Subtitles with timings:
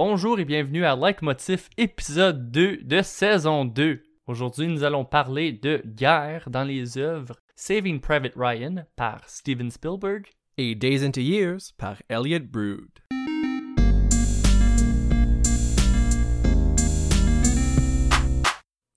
[0.00, 4.00] Bonjour et bienvenue à Like Motif épisode 2 de saison 2.
[4.28, 10.26] Aujourd'hui, nous allons parler de guerre dans les œuvres Saving Private Ryan par Steven Spielberg
[10.56, 12.86] et Days into Years par Elliot Brood.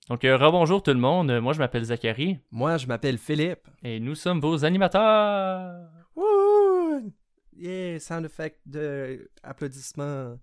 [0.08, 1.36] Donc, euh, rebonjour tout le monde.
[1.40, 2.38] Moi, je m'appelle Zachary.
[2.52, 3.68] Moi, je m'appelle Philippe.
[3.84, 5.90] Et nous sommes vos animateurs.
[6.16, 7.12] Wouh!
[7.58, 10.38] Yeah, sound effect de applaudissements.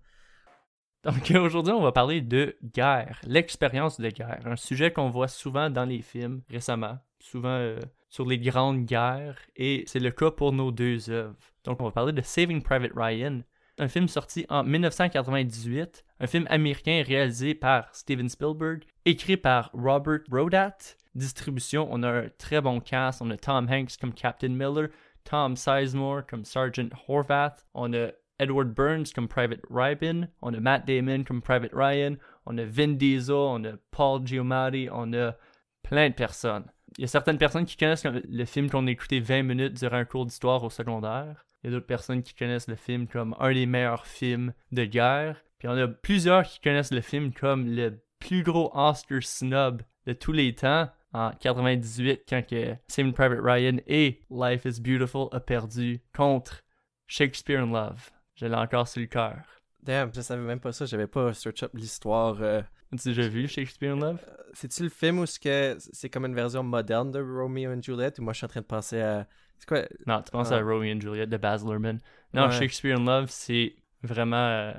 [1.03, 5.69] Donc aujourd'hui, on va parler de guerre, l'expérience de guerre, un sujet qu'on voit souvent
[5.69, 10.51] dans les films récemment, souvent euh, sur les grandes guerres, et c'est le cas pour
[10.51, 11.35] nos deux œuvres.
[11.63, 13.41] Donc on va parler de Saving Private Ryan,
[13.77, 20.19] un film sorti en 1998, un film américain réalisé par Steven Spielberg, écrit par Robert
[20.29, 20.75] Rodat.
[21.15, 24.89] Distribution, on a un très bon cast, on a Tom Hanks comme Captain Miller,
[25.23, 30.87] Tom Sizemore comme Sergeant Horvath, on a Edward Burns comme Private Ryan, on a Matt
[30.87, 35.35] Damon comme Private Ryan, on a Vin Diesel, on a Paul Giamatti, on a
[35.83, 36.65] plein de personnes.
[36.97, 39.97] Il y a certaines personnes qui connaissent le film qu'on a écouté 20 minutes durant
[39.97, 41.45] un cours d'histoire au secondaire.
[41.63, 44.85] Il y a d'autres personnes qui connaissent le film comme un des meilleurs films de
[44.85, 45.43] guerre.
[45.59, 50.13] Puis on a plusieurs qui connaissent le film comme le plus gros Oscar snub de
[50.13, 55.39] tous les temps en 98 quand que Saving Private Ryan et Life is Beautiful a
[55.39, 56.63] perdu contre
[57.07, 58.11] Shakespeare in Love.
[58.39, 59.41] Je l'ai encore sur le cœur.
[59.83, 62.37] Damn, je savais même pas ça, j'avais pas search up l'histoire.
[62.41, 62.61] Euh...
[62.93, 64.19] As-tu déjà vu Shakespeare in Love?
[64.27, 68.23] Euh, c'est-tu le film où c'est comme une version moderne de Romeo and Juliet ou
[68.23, 69.27] moi je suis en train de penser à.
[69.57, 69.81] C'est quoi?
[70.07, 70.61] Non, tu penses à ah.
[70.61, 71.99] Romeo and Juliet de Baz Luhrmann.
[72.33, 74.73] Non, Shakespeare in Love, c'est vraiment euh,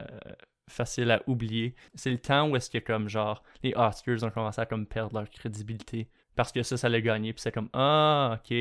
[0.71, 1.75] facile à oublier.
[1.95, 5.19] C'est le temps où est-ce que comme genre les Oscars ont commencé à comme perdre
[5.19, 8.57] leur crédibilité parce que ça, ça l'a gagné puis c'est comme ah ok,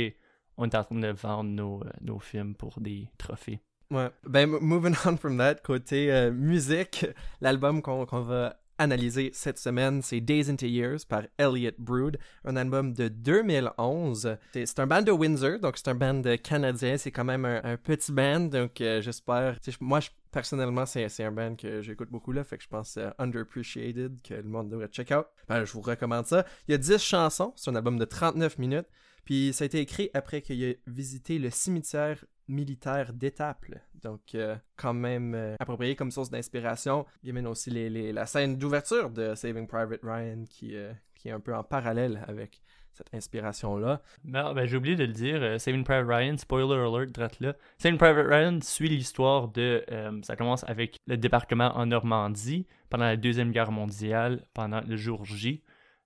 [0.57, 3.61] on est en train de vendre nos, euh, nos films pour des trophées.
[3.91, 4.09] Ouais.
[4.23, 7.07] Ben, moving on from that, côté euh, musique,
[7.41, 12.93] l'album qu'on va analyser cette semaine, c'est Days into Years par Elliot Brood, un album
[12.93, 14.37] de 2011.
[14.53, 18.11] C'est un band de Windsor, donc c'est un band canadien, c'est quand même un, petit
[18.11, 19.57] band, donc euh, j'espère...
[19.81, 19.99] Moi,
[20.31, 24.35] personnellement, c'est un band que j'écoute beaucoup là, fait que je pense uh, Underappreciated, que
[24.35, 25.25] le monde devrait check out.
[25.47, 26.45] Ben, je vous recommande ça.
[26.67, 28.87] Il y a 10 chansons, c'est un album de 39 minutes,
[29.25, 33.79] puis ça a été écrit après qu'il ait visité le cimetière militaire d'Étaples.
[34.01, 37.05] Donc, euh, quand même euh, approprié comme source d'inspiration.
[37.23, 40.91] Il même aussi les, la scène d'ouverture de Saving Private Ryan qui, euh,
[41.25, 42.61] est un peu en parallèle avec
[42.93, 44.01] cette inspiration-là.
[44.25, 45.61] Non, ben j'ai oublié de le dire.
[45.61, 47.53] Saving Private Ryan, spoiler alert, drette là.
[47.77, 49.85] Saving Private Ryan suit l'histoire de.
[50.23, 55.23] ça commence avec le débarquement en Normandie pendant la Deuxième Guerre mondiale, pendant le jour
[55.23, 55.61] J.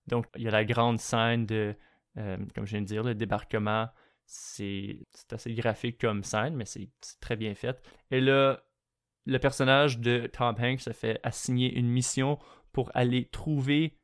[0.08, 1.76] Donc, il y a la grande scène de,
[2.16, 3.88] comme je viens de dire, le débarquement
[4.25, 5.00] c'est
[5.31, 6.89] assez graphique comme scène, mais c'est
[7.19, 7.81] très bien fait.
[8.11, 8.63] Et là,
[9.25, 12.39] le personnage de Tom Hanks se fait assigner une mission
[12.72, 13.97] pour aller trouver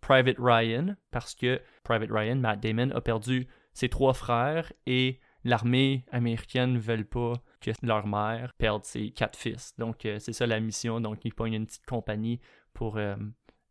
[0.00, 6.04] Private Ryan, parce que Private Ryan, Matt Damon, a perdu ses trois frères et l'armée
[6.10, 9.74] américaine ne veut pas que leur mère perde ses quatre fils.
[9.78, 11.00] Donc, euh, c'est ça la mission.
[11.00, 12.40] Donc, ils pognent une petite compagnie
[12.74, 13.16] pour euh,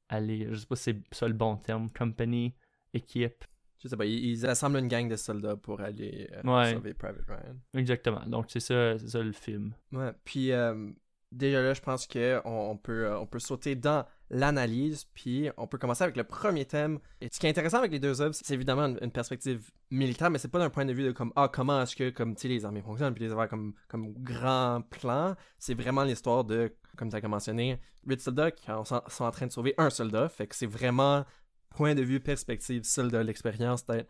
[0.10, 2.56] aller, je sais pas si c'est ça le bon terme, compagnie,
[2.94, 3.44] équipe,
[3.82, 7.56] je sais pas, ils, assemblent une gang de soldats pour aller euh, sauver Private Ryan.
[7.74, 8.22] Exactement.
[8.28, 9.74] Donc c'est ça, ça le film.
[9.92, 10.12] Ouais.
[10.24, 10.92] Puis euh,
[11.32, 15.68] déjà là, je pense qu'on on peut, euh, on peut sauter dans l'analyse, puis on
[15.68, 17.00] peut commencer avec le premier thème.
[17.22, 20.38] Et ce qui est intéressant avec les deux œuvres, c'est évidemment une, perspective militaire, mais
[20.38, 22.64] c'est pas d'un point de vue de comme ah comment est-ce que comme tu les
[22.64, 25.36] armées fonctionnent, puis les avoir comme comme grand plan.
[25.58, 29.52] C'est vraiment l'histoire de comme tu as mentionné, huit soldats qui sont en train de
[29.52, 30.30] sauver un soldat.
[30.30, 31.26] Fait que c'est vraiment
[31.72, 34.08] point de vue, perspective, seul de l'expérience, peut-être.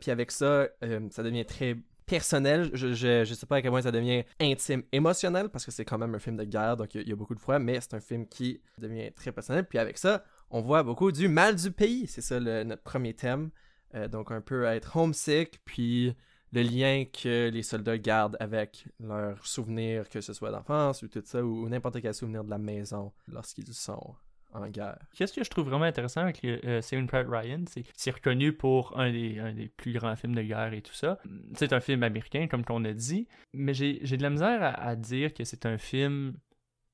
[0.00, 2.70] Puis avec ça, euh, ça devient très personnel.
[2.74, 5.98] Je, je, sais pas à quel point ça devient intime, émotionnel, parce que c'est quand
[5.98, 8.00] même un film de guerre, donc il y, a beaucoup de fois, mais c'est un
[8.00, 9.66] film qui devient très personnel.
[9.66, 12.06] Puis avec ça, on voit beaucoup du mal du pays.
[12.06, 13.50] C'est ça notre premier thème.
[13.94, 16.14] Euh, donc un peu être homesick, puis
[16.52, 21.22] le lien que les soldats gardent avec leurs souvenirs, que ce soit d'enfance ou tout
[21.24, 24.14] ça, ou n'importe quel souvenir de la maison lorsqu'ils sont
[24.52, 24.98] en guerre.
[25.14, 27.64] Qu'est-ce que je trouve vraiment intéressant avec euh, Saving Private Ryan,
[27.94, 31.18] c'est reconnu pour un des, plus grands films de guerre et tout ça.
[31.54, 35.34] C'est un film américain, comme qu'on a dit, mais j'ai de la misère à, dire
[35.34, 36.34] que c'est un film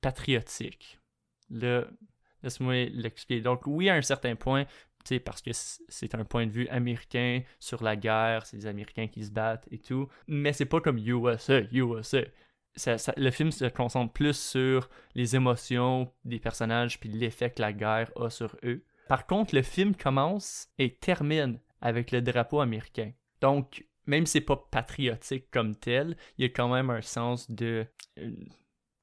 [0.01, 0.99] patriotique.
[1.51, 3.41] Laisse-moi l'expliquer.
[3.41, 4.65] Donc oui, à un certain point,
[5.25, 9.25] parce que c'est un point de vue américain sur la guerre, c'est des Américains qui
[9.25, 12.23] se battent et tout, mais c'est pas comme USA, USA
[13.17, 18.11] le film se concentre plus sur les émotions des personnages puis l'effet que la guerre
[18.17, 18.85] a sur eux.
[19.09, 23.13] Par contre, le film commence et termine avec le drapeau américain.
[23.41, 27.51] Donc, même si c'est pas patriotique comme tel, il y a quand même un sens
[27.51, 27.87] de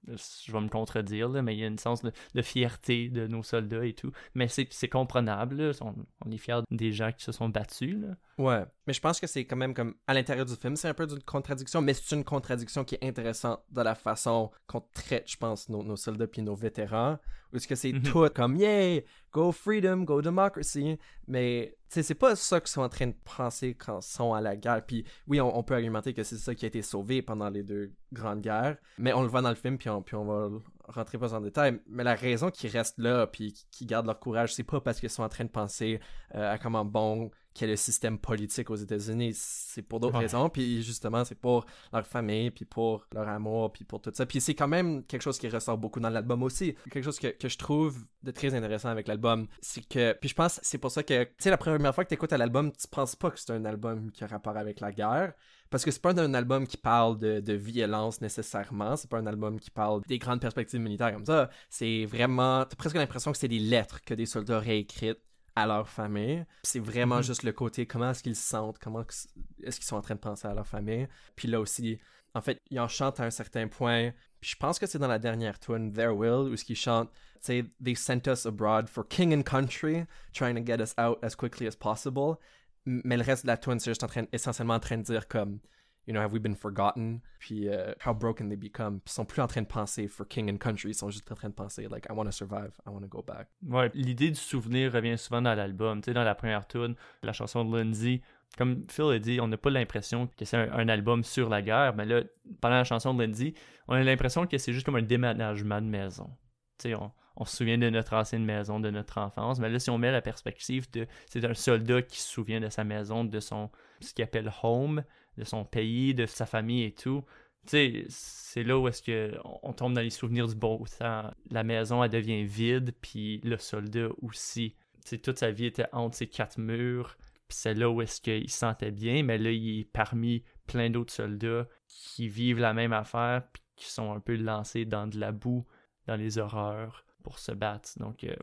[0.08, 3.44] je vais me contredire, là, mais il y a une sens de, fierté de nos
[3.44, 4.12] soldats et tout.
[4.34, 5.96] Mais c'est comprenable, On,
[6.26, 8.00] on, est fiers des gens qui se sont battus.
[8.00, 8.16] Là.
[8.38, 10.94] Ouais, mais je pense que c'est quand même comme à l'intérieur du film, c'est un
[10.94, 15.30] peu d'une contradiction, mais c'est une contradiction qui est intéressante dans la façon qu'on traite,
[15.32, 17.18] je pense, nos, soldats puis nos vétérans.
[17.54, 18.04] Ou est-ce que c'est mhm.
[18.04, 19.00] tout comme yeah,
[19.32, 20.98] go freedom, go democracy,
[21.28, 24.34] mais tu sais, c'est pas ça qu'ils sont en train de penser quand ils sont
[24.34, 24.86] à la guerre.
[24.86, 27.94] Puis oui, on, peut argumenter que c'est ça qui a été sauvé pendant les deux
[28.12, 30.50] grandes guerres, mais on le voit dans le film puis on, puis on va
[30.88, 34.54] rentrer pas en détail, mais la raison qu'ils restent là puis qu'ils gardent leur courage,
[34.54, 36.00] c'est pas parce qu'ils sont en train de penser
[36.36, 40.84] euh, à comment bon qu'est le système politique aux États-Unis, c'est pour d'autres raisons, puis
[40.84, 44.26] justement, c'est pour leur famille, puis pour leur amour, puis pour tout ça.
[44.26, 46.76] Puis c'est quand même quelque chose qui ressort beaucoup dans l'album aussi.
[46.92, 50.36] Quelque chose que, que, je trouve de très intéressant avec l'album, c'est que, puis je
[50.36, 52.88] pense, c'est pour ça que, tu sais, la première fois que tu écoutes l'album, tu
[52.90, 55.34] penses pas que c'est un album qui a rapport avec la guerre,
[55.70, 59.28] parce que c'est pas un album qui parle de, de violence nécessairement, c'est pas un
[59.28, 61.50] album qui parle des grandes perspectives militaires comme ça.
[61.70, 65.20] C'est vraiment, t'as presque l'impression que c'est des lettres que des soldats auraient écrites
[65.56, 66.46] à leur famille.
[66.64, 67.24] C'est vraiment mhm.
[67.24, 70.20] juste le côté comment est-ce qu'ils se sentent, comment est-ce qu'ils sont en train de
[70.20, 71.08] penser à leur famille.
[71.36, 71.98] Puis là aussi,
[72.34, 74.12] en fait, ils en chantent à un certain point.
[74.42, 77.10] Puis je pense que c'est dans la dernière tune, Their Will, où ce qu'ils chantent,
[77.44, 81.36] tu They sent us abroad for king and country, trying to get us out as
[81.36, 82.38] quickly as possible.
[82.86, 85.60] Mais le reste de la tune, c'est juste essentiellement en train de dire comme
[86.08, 87.22] you know, have we been forgotten?
[87.40, 89.00] Puis uh, how broken they become?
[89.00, 91.32] Puis ils sont plus en train de penser for king and country, ils sont juste
[91.32, 93.48] en train de penser like I want to survive, I want to go back.
[93.68, 96.02] Ouais, l'idée du souvenir revient souvent dans l'album.
[96.02, 98.22] Tu sais, dans la première tune, la chanson de Lindsay,
[98.58, 101.96] comme Phil a dit, on n'a pas l'impression que c'est un, album sur la guerre,
[101.96, 102.22] mais là,
[102.62, 103.54] pendant la chanson de Lindsay,
[103.88, 106.30] on a l'impression que c'est juste comme un déménagement de maison.
[106.78, 109.60] Tu sais, on, on se souvient de notre ancienne maison, de notre enfance.
[109.60, 112.70] Mais là, si on met la perspective de c'est un soldat qui se souvient de
[112.70, 113.70] sa maison, de son
[114.02, 115.04] ce qu'il appelle home,
[115.38, 117.24] de son pays, de sa famille et tout.
[117.68, 119.34] Tu sais, c'est là où est-ce que
[119.64, 121.32] on tombe dans les souvenirs du beau temps.
[121.50, 124.76] La maison, elle devient vide, puis le soldat aussi.
[125.06, 127.18] Tu toute sa vie était entre ces quatre murs,
[127.48, 130.90] puis c'est là où est-ce qu'il se sentait bien, mais là, il est parmi plein
[130.90, 135.20] d'autres soldats qui vivent la même affaire, puis qui sont un peu lancés dans de
[135.20, 135.66] la boue,
[136.08, 137.90] dans les horreurs pour se battre.
[137.98, 138.36] Donc, euh,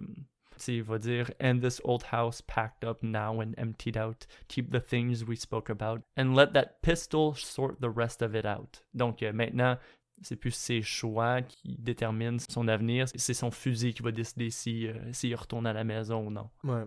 [0.67, 4.26] il va dire And this old house packed up now and emptied out.
[4.49, 6.02] Keep the things we spoke about.
[6.17, 8.84] And let that pistol sort the rest of it out.
[8.93, 9.79] Donc euh, maintenant,
[10.20, 13.06] c'est plus ses choix qui déterminent son avenir.
[13.14, 16.50] C'est son fusil qui va décider s'il si, retourne à la maison ou non.
[16.64, 16.84] Ouais.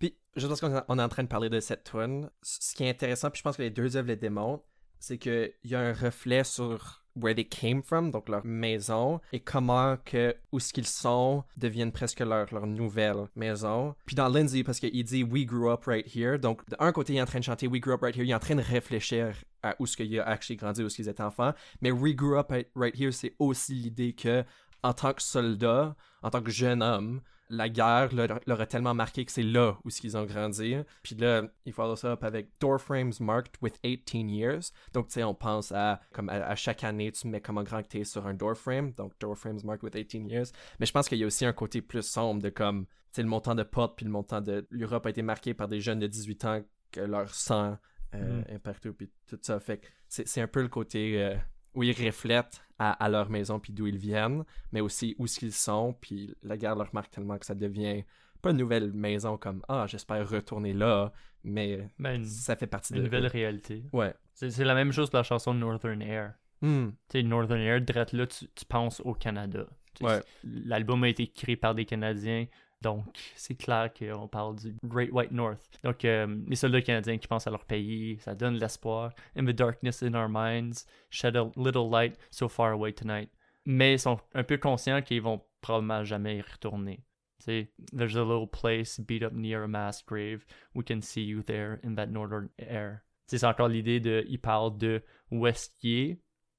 [0.00, 2.28] Puis, je pense qu'on est en train de parler de cette twin.
[2.42, 4.64] Ce qui est intéressant, puis je pense que les deux œuvres le démontrent,
[4.98, 9.40] c'est qu'il y a un reflet sur where they came from, donc leur maison, et
[9.40, 13.94] comment que où ce qu'ils sont deviennent presque leur, leur nouvelle maison.
[14.04, 17.16] Puis dans Lindsay, parce qu'il dit We grew up right here, donc d'un côté il
[17.16, 18.62] est en train de chanter We grew up right here, il est en train de
[18.62, 22.14] réfléchir à où ce qu'il a actually grandi, où ce qu'ils étaient enfants, mais We
[22.14, 24.44] grew up right here, c'est aussi l'idée que
[24.82, 29.24] en tant que soldat, en tant que jeune homme, la guerre leur, a tellement marqué
[29.24, 30.76] que c'est là où ils ont grandi.
[31.02, 34.72] Puis là, il follow ça up avec door frames marked with 18 years.
[34.92, 37.88] Donc, tu sais, on pense à, comme à, chaque année, tu mets comment grand que
[37.88, 38.92] tu es sur un door frame.
[38.92, 40.46] Donc, door frames marked with 18 years.
[40.80, 43.22] Mais je pense qu'il y a aussi un côté plus sombre de comme, tu sais,
[43.22, 46.00] le montant de porte puis le montant de l'Europe a été marqué par des jeunes
[46.00, 47.78] de 18 ans que leur sang
[48.14, 48.54] euh, mm.
[48.54, 49.60] est partout puis tout ça.
[49.60, 51.36] Fait que c'est un peu le côté euh,
[51.76, 55.94] où ils reflètent à, leur maison puis d'où ils viennent, mais aussi où qu'ils sont,
[56.00, 58.04] puis la guerre leur marque tellement que ça devient
[58.42, 61.12] pas une nouvelle maison comme ah j'espère retourner là,
[61.44, 63.84] mais ben, ça fait partie de une nouvelle réalité.
[63.92, 64.14] Ouais.
[64.34, 66.34] C'est la même chose pour la chanson Northern Air.
[66.60, 66.88] Hmm.
[67.08, 69.66] Tu sais Northern Air, direct là tu, tu penses au Canada.
[70.02, 70.20] Ouais.
[70.44, 72.46] L'album a été créé par des Canadiens.
[72.82, 75.68] Donc, c'est clair qu'on parle du Great White North.
[75.82, 79.12] Donc, euh, les soldats canadiens qui pensent à leur pays, ça donne l'espoir.
[79.36, 83.30] In the darkness in our minds, shed a little light so far away tonight.
[83.64, 87.02] Mais ils sont un peu conscients qu'ils vont probablement jamais y retourner.
[87.46, 90.44] sais, there's a little place beat up near a mass grave.
[90.74, 93.04] We can see you there in that northern air.
[93.28, 94.24] C'est encore l'idée de.
[94.28, 96.16] Il parle de est-ce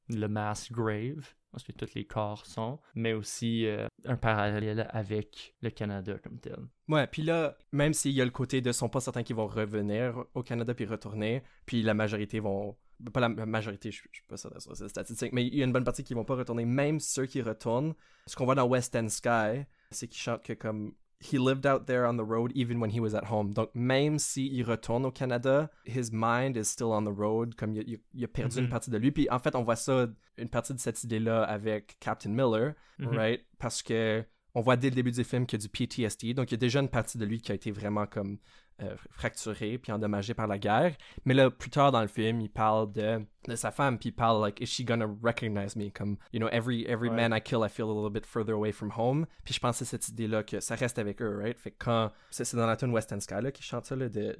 [0.10, 5.70] le mass grave que tous les corps sont, mais aussi euh, un parallèle avec le
[5.70, 6.58] Canada comme tel.
[6.88, 9.48] Ouais, puis là, même s'il y a le côté de sont pas certains qui vont
[9.48, 12.76] revenir au Canada puis retourner, puis la majorité vont
[13.14, 15.72] pas la majorité, je, suis pas sûr de ça, statistique, mais il y a une
[15.72, 17.94] bonne partie qui vont pas retourner, même ceux qui retournent.
[18.26, 21.88] Ce qu'on voit dans West End Sky, c'est qu'ils chantent que comme he lived out
[21.88, 23.54] there on the road even when he was at home.
[23.54, 28.00] Donc, même s'il retourne au Canada, his mind is still on the road, comme il,
[28.14, 28.70] il, a perdu une mm-hmm.
[28.70, 29.12] partie de lui.
[29.12, 30.08] Puis, en fait, on voit ça,
[30.38, 33.18] une partie de cette idée-là avec Captain Miller, mm-hmm.
[33.18, 33.46] right?
[33.58, 36.50] Parce que on voit dès le début du film qu'il y a du PTSD, donc
[36.50, 38.40] il y a déjà une partie de lui qui a été vraiment comme
[38.82, 40.96] euh, fracturée puis endommagée par la guerre.
[41.26, 44.14] Mais là, plus tard dans le film, il parle de, de sa femme, puis il
[44.14, 45.90] parle like, is she gonna recognize me?
[45.90, 48.72] Comme, you know, every, every man I kill, I feel a little bit further away
[48.72, 49.26] from home.
[49.44, 51.58] Puis je pense que cette idée-là que ça reste avec eux, right?
[51.58, 54.10] Fait que quand, c'est dans la tune West End Sky là, qui chante ça, là,
[54.10, 54.38] de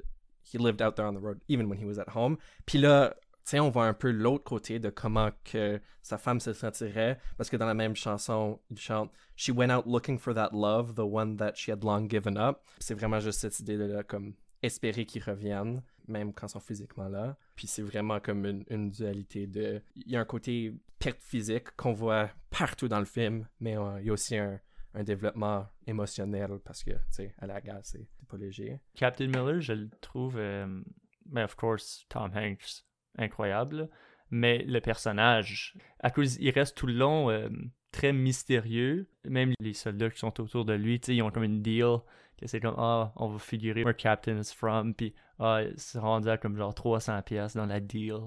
[0.50, 2.38] He lived out there on the road, even when he was at home.
[2.64, 3.14] Puis là,
[3.54, 7.56] on voit un peu l'autre côté de comment que sa femme se sentirait, parce que
[7.56, 11.36] dans la même chanson, il chante She went out looking for that love, the one
[11.36, 12.60] that she had long given up.
[12.80, 16.60] C'est vraiment juste cette idée de là, comme espérer qu'il revienne, même quand ils sont
[16.60, 17.36] physiquement là.
[17.54, 19.80] Puis c'est vraiment comme une, dualité de.
[19.94, 24.00] Il y a un côté perte physique qu'on voit partout dans le film, mais euh,
[24.00, 24.60] il y a aussi un,
[25.04, 28.80] développement émotionnel parce que, tu sais, à la gare, c'est pas léger.
[28.96, 30.34] Captain Miller, je le trouve.
[30.34, 30.82] mais euh,
[31.26, 32.82] ben, of course, Tom Hanks
[33.18, 33.88] incroyable.
[34.30, 37.48] Mais le personnage, à cause, il reste tout le long euh,
[37.92, 39.08] très mystérieux.
[39.24, 41.98] Même les soldats qui sont autour de lui, ils ont comme une deal
[42.38, 46.28] que c'est comme ah on va figurer where Captain is from puis ah c'est rendu
[46.28, 48.18] à comme genre 300 pièces dans la deal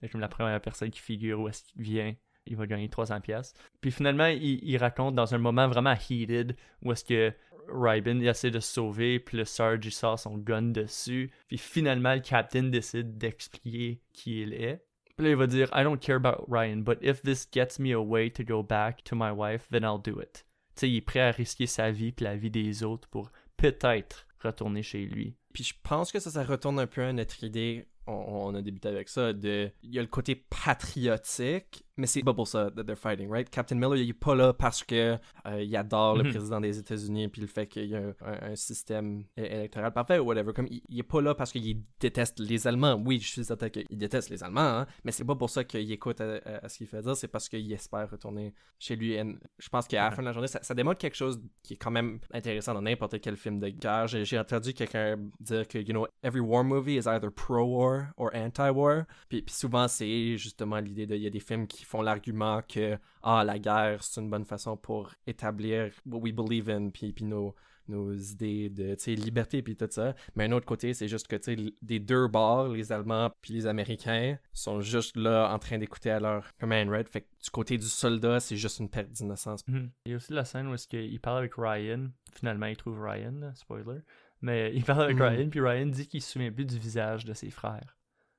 [0.00, 2.14] c'est comme la première personne qui figure où est-ce qu'il vient
[2.46, 6.56] il va gagner 300 pièces puis finalement il, il, raconte dans un moment vraiment heated
[6.82, 7.34] où est-ce que
[7.68, 12.14] Ryben essaie de se sauver, puis le Sarge il sort son gun dessus, puis finalement
[12.14, 14.84] le Captain décide d'expliquer qui il est.
[15.16, 17.92] Puis là il va dire I don't care about Ryan, but if this gets me
[17.92, 20.46] a way to go back to my wife, then I'll do it.
[20.74, 23.30] Tu sais, il est prêt à risquer sa vie puis la vie des autres pour
[23.56, 25.36] peut-être retourner chez lui.
[25.52, 28.88] Puis je pense que ça, ça retourne un peu à notre idée on, a débuté
[28.88, 32.82] avec ça, de, il y a le côté patriotique, mais c'est pas pour ça que
[32.82, 33.48] they're fighting, right?
[33.48, 36.30] Captain Miller, il est pas là parce que euh, il adore le mhm.
[36.30, 40.52] président des États-Unis puis le fait qu'il y a un, système électoral parfait ou whatever.
[40.52, 43.00] Comme il, est pas là parce qu'il déteste les Allemands.
[43.04, 45.90] Oui, je suis certain qu'il déteste les Allemands, hein, mais c'est pas pour ça qu'il
[45.90, 49.16] écoute à, ce qu'il fait dire, c'est parce qu'il espère retourner chez lui.
[49.58, 51.90] je pense qu'à la fin de la journée, ça, démontre quelque chose qui est quand
[51.90, 54.06] même intéressant dans n'importe quel film de guerre.
[54.06, 59.04] J'ai entendu quelqu'un dire que, you know, every war movie is either pro-war or anti-war.
[59.28, 61.16] Puis, souvent, c'est justement l'idée de.
[61.16, 64.44] Il y a des films qui font l'argument que ah, la guerre, c'est une bonne
[64.44, 67.54] façon pour établir what we believe in, puis, nos,
[67.88, 70.14] nos idées de liberté, puis tout ça.
[70.34, 71.36] Mais un autre côté, c'est juste que
[71.82, 76.20] des deux bords, les Allemands puis les Américains, sont juste là en train d'écouter à
[76.20, 77.08] leur command, right?
[77.08, 79.66] Fait que du côté du soldat, c'est juste une perte d'innocence.
[79.66, 79.90] Mhm.
[80.04, 82.08] Il y a aussi la scène où est-ce qu'il parle avec Ryan.
[82.32, 84.00] Finalement, il trouve Ryan, spoiler.
[84.42, 85.22] Mais il parle avec mm.
[85.22, 87.95] Ryan, puis Ryan dit qu'il se souvient plus du visage de ses frères.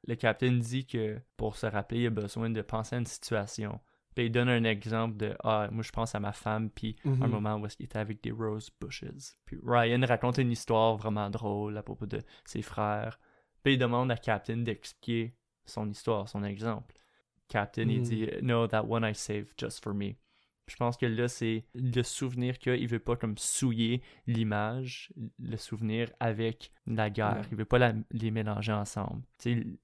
[0.07, 3.79] Le capitaine dit que pour se rappeler, il a besoin de penser à une situation.
[4.15, 7.09] Puis il donne un exemple de Ah, moi je pense à ma femme, puis un
[7.09, 7.27] mm-hmm.
[7.27, 9.35] moment où il était avec des rose bushes.
[9.45, 13.19] Puis Ryan raconte une histoire vraiment drôle à propos de ses frères.
[13.61, 15.35] Puis il demande à Captain d'expliquer
[15.65, 16.95] son histoire, son exemple.
[17.47, 18.03] Captain, il mm.
[18.03, 20.15] dit No, that one I saved just for me.
[20.67, 26.11] Je pense que là, c'est le souvenir qu'il veut pas comme souiller l'image, le souvenir
[26.19, 27.41] avec la guerre.
[27.51, 29.23] Il veut pas les mélanger ensemble.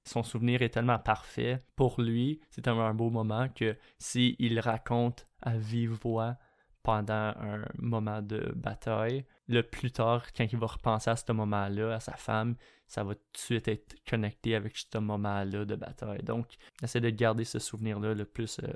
[0.03, 5.27] son souvenir est tellement parfait pour lui, c'est tellement un beau moment que s'il raconte
[5.41, 6.37] à vive voix
[6.83, 11.95] pendant un moment de bataille, le plus tard, quand il va repenser à ce moment-là,
[11.95, 12.55] à sa femme,
[12.87, 16.23] ça va tout de suite être connecté avec ce moment-là de bataille.
[16.23, 16.47] Donc,
[16.81, 18.73] essaie de garder ce souvenir-là le plus euh,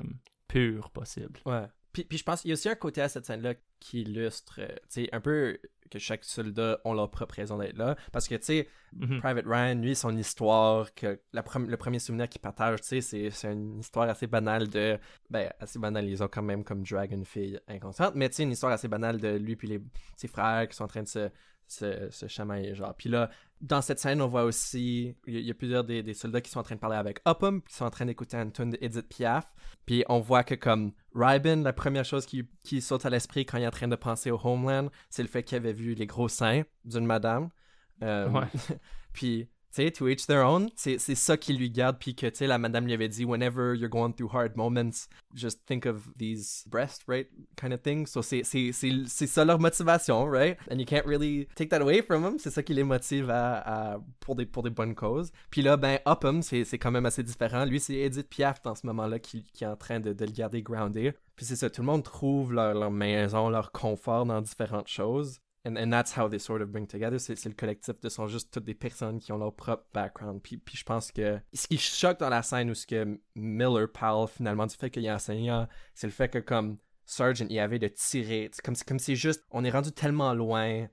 [0.48, 1.40] pur possible.
[1.46, 1.68] Ouais.
[2.04, 4.68] Puis, je pense qu'il y a aussi un côté à cette scène-là qui illustre, euh,
[4.90, 7.96] tu sais, un peu que chaque soldat ont leur propre raison d'être là.
[8.12, 9.20] Parce que, tu sais, mhm.
[9.22, 13.80] Private Ryan, lui, son histoire, que le premier souvenir qu'il partage, tu sais, c'est une
[13.80, 15.00] histoire assez banale de.
[15.30, 18.52] Ben, assez banale, ils ont quand même comme Dragon fille inconsciente, mais tu sais, une
[18.52, 19.82] histoire assez banale de lui puis les,
[20.16, 21.30] ses frères qui sont en train de se,
[21.68, 22.94] se, se chamailler, genre.
[22.96, 23.30] Puis là,
[23.62, 26.64] dans cette scène, on voit aussi, il y, a plusieurs des, soldats qui sont en
[26.64, 29.52] train de parler avec Upham, qui sont en train d'écouter une tune d'Edith Piaf.
[29.86, 33.58] Puis on voit que comme Ryben, la première chose qui, qui saute à l'esprit quand
[33.58, 36.06] il est en train de penser au Homeland, c'est le fait qu'il avait vu les
[36.06, 37.50] gros seins d'une madame.
[38.04, 38.48] Euh, ouais.
[39.14, 39.50] puis
[39.86, 42.86] to each their own, c'est ça qui lui garde, puis que, tu sais, la madame
[42.86, 47.28] lui avait dit, whenever you're going through hard moments, just think of these breasts, right,
[47.56, 48.06] kind of thing.
[48.06, 50.58] So c'est ça leur motivation, right?
[50.72, 52.40] And you can't really take that away from them.
[52.40, 55.32] C'est ça qui les motive à, pour, des, pour des bonnes causes.
[55.52, 57.66] Puis là, ben, Upham, c'est quand même assez différent.
[57.66, 60.32] Lui, c'est Edith Piaf dans ce moment-là qui, qui, est en train de, de le
[60.32, 61.16] garder grounded.
[61.36, 65.40] Puis c'est ça, tout le monde trouve leur maison, leur confort dans différentes choses.
[65.68, 67.20] And, and that's how they sort of bring together.
[67.20, 70.42] C'est le collectif de sont juste toutes des personnes qui ont leur propre background.
[70.42, 73.92] Puis, puis je pense que ce qui choque dans la scène où ce que Miller
[73.92, 77.80] parle finalement du fait qu'il est enseignant, c'est le fait que comme Sergeant, il avait
[77.80, 78.50] de tirer.
[78.64, 80.88] Comme, comme c'est juste, on est rendu tellement loin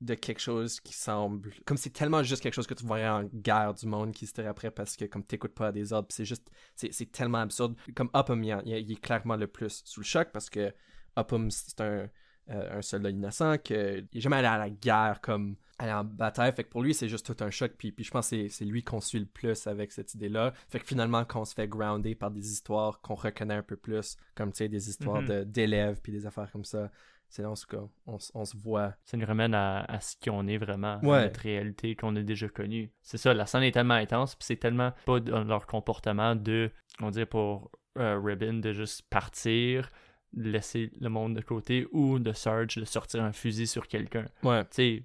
[0.00, 3.24] de quelque chose qui semble comme c'est tellement juste quelque chose que tu voyais en
[3.24, 6.24] guerre du monde qui se tire après parce que comme t'écoutes pas des ordres c'est
[6.24, 10.28] juste c'est tellement absurde comme Upham il, il, est clairement le plus sous le choc
[10.32, 10.72] parce que
[11.16, 12.08] Upham c'est un
[12.48, 16.52] un soldat innocent, qu'il n'est jamais allé à la guerre comme aller en bataille.
[16.52, 17.72] Fait que pour lui, c'est juste tout un choc.
[17.78, 20.52] Puis, puis je pense que c'est lui qu'on suit le plus avec cette idée-là.
[20.68, 23.76] Fait que finalement, quand on se fait grounder par des histoires qu'on reconnaît un peu
[23.76, 25.28] plus, comme tu sais, des histoires Mhm.
[25.28, 26.90] de- d'élèves puis des affaires comme ça,
[27.28, 27.76] c'est cas,
[28.06, 28.94] on, on se voit.
[29.04, 31.18] Ça nous ramène à, à ce qu'on est vraiment, Ouais.
[31.18, 32.90] à notre réalité qu'on a déjà connue.
[33.02, 36.70] C'est ça, la scène est tellement intense, puis c'est tellement pas dans leur comportement de,
[37.00, 39.90] on dirait pour euh, Ribbon, de juste partir,
[40.34, 44.26] laisser le monde de côté, ou de Sarge de sortir un fusil sur quelqu'un.
[44.42, 44.62] Ouais.
[44.66, 45.04] Tu sais,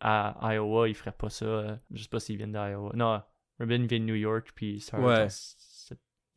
[0.00, 1.44] à Iowa, il ferait pas ça.
[1.46, 2.92] euh, je sais pas s'il vient d'Iowa.
[2.94, 3.22] Non,
[3.58, 5.28] Ribbon vient de New York, puis Sarge, Ouais.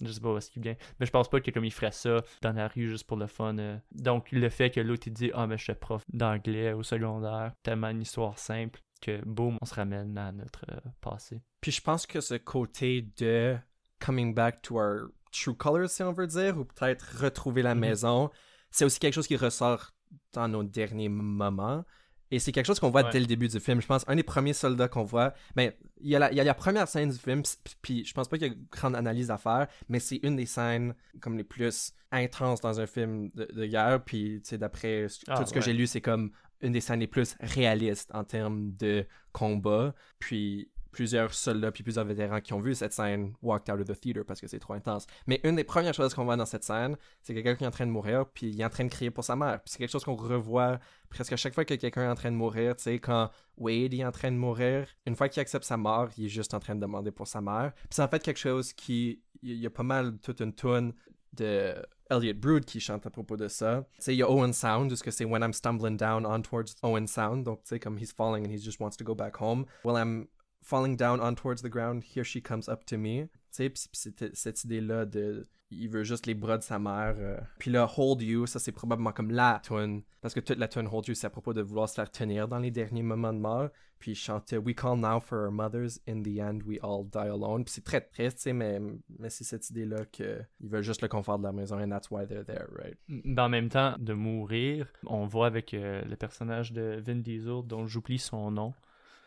[0.01, 0.75] je sais pas où est-ce qu'il vient.
[0.99, 3.27] Mais je pense pas que comme il ferait ça dans la rue juste pour le
[3.27, 3.57] fun.
[3.57, 3.77] euh.
[3.91, 7.51] Donc le fait que l'autre il dit Ah mais je suis prof d'anglais au secondaire,
[7.63, 11.41] tellement une histoire simple que boum, on se ramène à notre euh, passé.
[11.59, 13.57] Puis je pense que ce côté de
[13.99, 17.81] coming back to our true colors, si on veut dire, ou peut-être retrouver la Mhm.
[17.81, 18.29] maison,
[18.71, 19.91] c'est aussi quelque chose qui ressort
[20.33, 21.83] dans nos derniers moments.
[22.31, 23.09] Et c'est quelque chose qu'on voit Ouais.
[23.11, 23.81] dès le début du film.
[23.81, 26.39] Je pense un des premiers soldats qu'on voit, ben, il y, a la, il y
[26.39, 27.41] a la première scène du film,
[27.81, 30.45] puis je pense pas qu'il y a grande analyse à faire, mais c'est une des
[30.45, 34.03] scènes comme les plus intenses dans un film de, de guerre.
[34.03, 35.65] Puis, d'après Ah, tout ce que ouais.
[35.65, 36.29] j'ai lu, c'est comme
[36.61, 39.95] une des scènes les plus réalistes en termes de combat.
[40.19, 43.99] Puis plusieurs soldats puis plusieurs vétérans qui ont vu cette scène walked out of the
[43.99, 45.05] theater parce que c'est trop intense.
[45.27, 47.71] Mais une des premières choses qu'on voit dans cette scène, c'est quelqu'un qui est en
[47.71, 49.59] train de mourir puis il est en train de crier pour sa mère.
[49.65, 50.79] C'est quelque chose qu'on revoit
[51.09, 52.75] presque à chaque fois que quelqu'un est en train de mourir.
[52.75, 56.09] Tu sais, quand Wade est en train de mourir, une fois qu'il accepte sa mort,
[56.17, 57.73] il est juste en train de demander pour sa mère.
[57.75, 59.21] Puis c'est en fait quelque chose qui...
[59.41, 60.93] Il y a pas mal toute une tune
[61.33, 61.73] de
[62.09, 63.85] Elliot Brood qui chante à propos de ça.
[63.95, 66.41] Tu sais, il y a Owen Sound, parce que c'est When I'm stumbling down on
[66.41, 67.45] towards Owen Sound.
[67.45, 69.65] Donc, tu sais, comme he's falling and he just wants to go back home.
[69.85, 70.27] I'm
[70.69, 73.27] falling down on towards the ground, here she comes up to me.
[73.55, 75.47] Tu sais, cette idée-là de.
[75.71, 77.15] Il veut juste les bras de sa mère.
[77.19, 77.37] euh.
[77.59, 80.01] Puis là, Hold You, ça c'est probablement comme la tune.
[80.19, 82.47] Parce que toute la tune Hold You, c'est à propos de vouloir se faire tenir
[82.47, 83.69] dans les derniers moments de mort.
[83.99, 87.29] Puis il chantait We call now for our mothers, in the end we all die
[87.29, 87.65] alone.
[87.65, 88.79] Puis c'est très triste, tu mais,
[89.19, 92.25] mais c'est cette idée-là qu'ils veulent juste le confort de la maison, and that's why
[92.25, 92.97] they're there, right?
[93.37, 97.85] En même temps, de mourir, on voit avec euh, le personnage de Vin Diesel, dont
[97.87, 98.73] j'oublie son nom.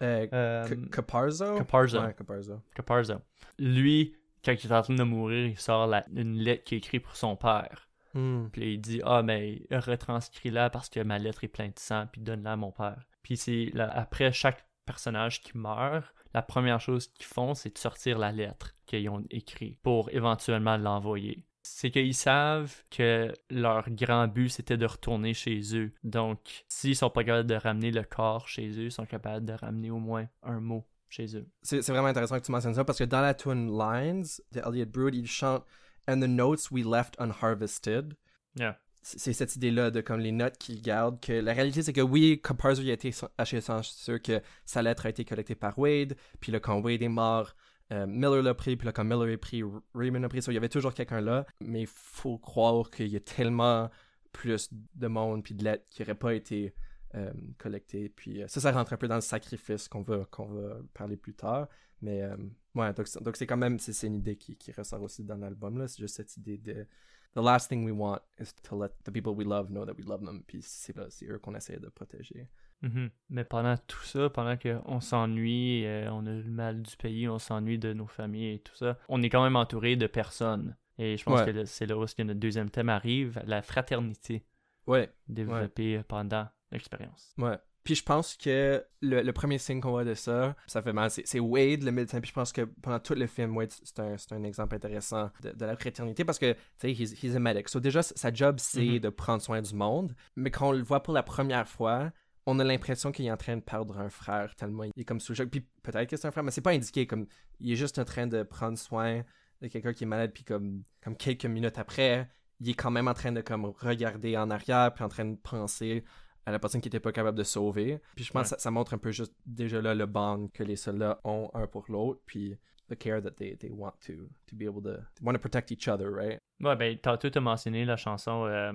[0.02, 1.56] Euh, Euh, Caparzo?
[1.56, 2.00] Caparzo.
[2.00, 2.60] Ouais, Caparzo.
[2.74, 3.14] Caparzo.
[3.58, 7.00] Lui, quand il est en train de mourir, il sort la- une lettre qu'il écrit
[7.00, 7.88] pour son père.
[8.14, 8.48] Hmm.
[8.52, 12.20] Puis il dit Ah, mais retranscris-la parce que ma lettre est pleine de sang, puis
[12.20, 13.06] donne-la à mon père.
[13.22, 17.78] Puis c'est là, après chaque personnage qui meurt, la première chose qu'ils font, c'est de
[17.78, 21.44] sortir la lettre qu'ils ont écrite pour éventuellement l'envoyer.
[21.62, 25.92] C'est qu'ils savent que leur grand but, c'était de retourner chez eux.
[26.02, 29.52] Donc, s'ils sont pas capables de ramener le corps chez eux, ils sont capables de
[29.52, 31.46] ramener au moins un mot chez eux.
[31.62, 34.86] C'est vraiment intéressant que tu mentionnes ça parce que dans la tune Lines de Elliot
[34.86, 35.64] Brood, il chante
[36.08, 38.14] And the notes we left unharvested.
[38.56, 38.78] Yeah.
[39.04, 41.20] C'est cette idée-là de comme les notes qu'il garde.
[41.20, 45.08] Que la réalité, c'est que oui, il a été assez sûr que sa lettre a
[45.08, 46.16] été collectée par Wade.
[46.40, 47.54] Puis là, quand Wade est mort,
[47.92, 48.76] euh, Miller l'a pris.
[48.76, 49.62] Puis là, quand Miller est pris,
[49.94, 50.38] Raymond l'a pris.
[50.38, 51.46] Il y avait toujours quelqu'un là.
[51.60, 53.90] Mais il faut croire qu'il y a tellement
[54.32, 56.74] plus de monde puis de lettres qui n'auraient pas été
[57.14, 58.08] euh, collectées.
[58.08, 61.16] Puis euh, ça, ça rentre un peu dans le sacrifice qu'on va, qu'on va parler
[61.16, 61.68] plus tard.
[62.00, 62.36] Mais euh,
[62.74, 65.78] ouais, donc, donc c'est quand même c'est une idée qui, qui ressort aussi dans l'album
[65.78, 65.86] là.
[65.86, 66.86] C'est juste cette idée de
[67.34, 70.06] the last thing we want is to let the people we love know that we
[70.06, 70.42] love them.
[70.46, 70.96] Puis c'est
[71.28, 72.48] eux qu'on essaie de protéger.
[72.82, 73.10] Mhm.
[73.30, 77.38] Mais pendant tout ça, pendant qu'on s'ennuie, euh, on a le mal du pays, on
[77.38, 80.76] s'ennuie de nos familles et tout ça, on est quand même entouré de personnes.
[80.98, 81.52] Et je pense Ouais.
[81.52, 84.44] que c'est là où notre deuxième thème arrive, la fraternité
[84.86, 87.34] Ouais, développée pendant l'expérience.
[87.38, 87.56] ouais.
[87.84, 91.10] Puis je pense que le, le premier signe qu'on voit de ça, ça fait mal,
[91.10, 92.20] c'est Wade, le médecin.
[92.20, 95.50] Puis je pense que pendant tout le film, Wade, c'est un, un exemple intéressant de,
[95.50, 97.68] de la fraternité parce que, tu sais, he's, he's a medic.
[97.68, 98.98] So déjà, sa job, c'est Mhm.
[99.00, 100.14] de prendre soin du monde.
[100.36, 102.12] Mais quand on le voit pour la première fois,
[102.46, 105.20] on a l'impression qu'il est en train de perdre un frère tellement il est comme
[105.20, 105.48] sous choc.
[105.48, 107.06] Puis peut-être que c'est un frère, mais c'est pas indiqué.
[107.06, 107.26] Comme,
[107.60, 109.22] il est juste en train de prendre soin
[109.60, 110.32] de quelqu'un qui est malade.
[110.34, 112.28] Puis comme, comme quelques minutes après,
[112.60, 115.36] il est quand même en train de comme regarder en arrière puis en train de
[115.36, 116.04] penser
[116.44, 118.00] à la personne qui était pas capable de sauver.
[118.16, 118.42] Puis je pense Ouais.
[118.42, 121.48] que ça, ça montre un peu juste déjà là le bond que les soldats ont
[121.54, 122.56] un pour l'autre, puis
[122.88, 124.12] the care that they, they want to
[124.48, 126.38] to be able to they want to protect each other, right?
[126.60, 128.72] Ouais, ben, tantôt, tu as mentionné la chanson euh,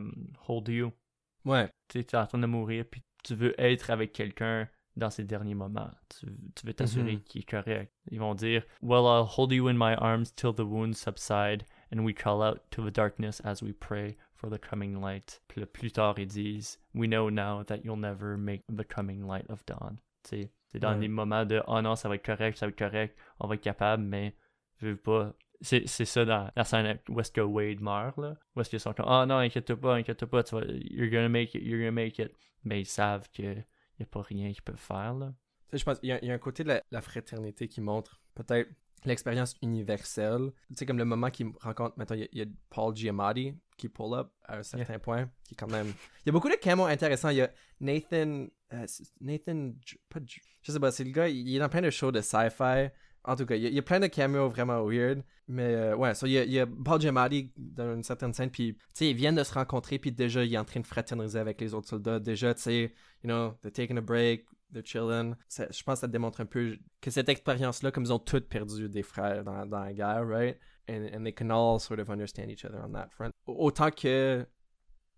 [0.47, 0.91] Hold You.
[1.45, 5.23] Ouais, Tu es en train de mourir, puis tu veux être avec quelqu'un dans ces
[5.23, 5.91] derniers moments.
[6.09, 7.21] Tu, tu veux t'assurer Mhm.
[7.23, 7.93] qu'il est correct.
[8.09, 11.63] Ils vont dire Well, I'll hold you in my arms till the wounds subside,
[11.93, 15.41] and we call out to the darkness as we pray for the coming light.
[15.47, 19.45] Puis plus tard, ils disent We know now that you'll never make the coming light
[19.49, 19.99] of dawn.
[20.23, 23.15] C'est dans des moments de Oh non, ça va être correct, ça va être correct,
[23.39, 24.35] on va être capable, mais
[24.81, 25.33] je veux pas.
[25.61, 28.35] C'est ça dans la scène où est-ce que Wade meurt, là?
[28.55, 31.29] Où est-ce qu'ils sont comme, ah non, inquiète-toi pas, inquiète-toi pas, tu vas, you're gonna
[31.29, 32.31] make it, you're gonna make it.
[32.63, 33.65] Mais ils savent qu'il
[33.99, 35.33] n'y a pas rien qu'ils peuvent faire, là.
[35.69, 38.69] Tu sais, je pense qu'il y, a un côté de la, fraternité qui montre peut-être
[39.03, 40.51] l'expérience universelle.
[40.69, 44.13] Tu sais, comme le moment qu'il rencontre, maintenant, il y, a Paul Giamatti qui pull
[44.13, 45.87] up à un certain point, qui est quand même...
[45.87, 47.29] Il y a beaucoup de camos intéressants.
[47.29, 48.47] Il y a Nathan...
[48.73, 48.85] Euh,
[49.19, 49.73] Nathan...
[50.09, 50.19] Pas,
[50.61, 52.89] je sais pas, c'est le gars, il est dans plein de shows de sci-fi.
[53.27, 55.21] En tout cas, il y, a, plein de cameos vraiment weird.
[55.49, 59.09] Mais euh, ouais, il, y a, Paul Giamatti dans une certaine scène, puis tu sais,
[59.09, 61.73] ils viennent de se rencontrer, puis déjà, il est en train de fraterniser avec les
[61.73, 62.19] autres soldats.
[62.19, 62.81] Déjà, tu sais,
[63.23, 65.35] you know, they're taking a break, they're chilling.
[65.49, 68.89] je pense que ça démontre un peu que cette expérience-là, comme ils ont tous perdu
[68.89, 70.57] des frères dans, la guerre, right?
[70.89, 73.31] And, and they can all sort of understand each other on that front.
[73.45, 74.45] Autant que,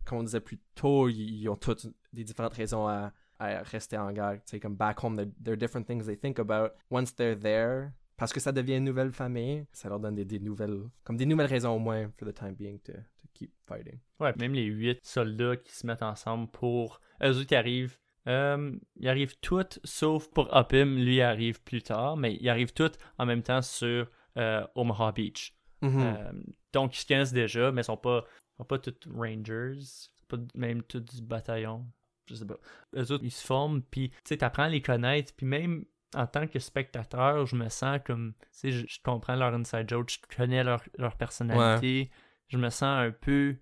[0.06, 4.12] comme on disait plus tôt, ils, ont toutes des différentes raisons à, à rester en
[4.12, 4.40] guerre.
[4.46, 6.72] Tu sais, comme back home, there, are different things they think about.
[6.92, 10.82] Once they're there, parce que ça devient une nouvelle famille, ça leur donne des, nouvelles,
[11.04, 14.00] comme des nouvelles raisons au moins, for the time being, to, to keep fighting.
[14.20, 17.00] Ouais, même les huit soldats qui se mettent ensemble pour.
[17.24, 17.98] Eux autres, ils arrivent.
[18.28, 22.74] Euh, ils arrivent tous, sauf pour Opim, lui il arrive plus tard, mais ils arrivent
[22.74, 25.56] tous en même temps sur euh, Omaha Beach.
[25.82, 26.02] Mm-hmm.
[26.02, 26.32] Euh,
[26.74, 28.26] donc ils se connaissent déjà, mais ils sont pas,
[28.58, 29.80] sont pas tous Rangers,
[30.28, 31.88] pas même tous du bataillon.
[32.28, 32.60] Je sais pas.
[32.96, 36.28] Eux autres, ils se forment, puis tu sais, t'apprends à les connaître, puis même en
[36.28, 40.36] tant que spectateur, je me sens comme, tu sais, je, comprends leur inside joke, je
[40.36, 42.10] connais leur, leur personnalité,
[42.48, 43.56] je me sens un peu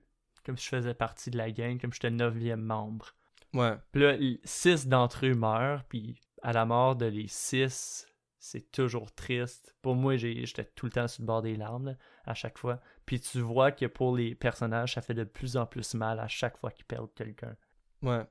[0.45, 3.13] comme si je faisais partie de la gang, comme j'étais neuvième membre.
[3.53, 3.75] Ouais.
[3.91, 8.07] Puis là, six d'entre eux meurent, puis à la mort de les six,
[8.39, 9.75] c'est toujours triste.
[9.81, 12.79] Pour moi, j'étais tout le temps sur le bord des larmes, à chaque fois.
[13.05, 16.29] Puis tu vois que pour les personnages, ça fait de plus en plus mal à
[16.29, 17.55] chaque fois qu'ils perdent quelqu'un.
[18.01, 18.23] Ouais.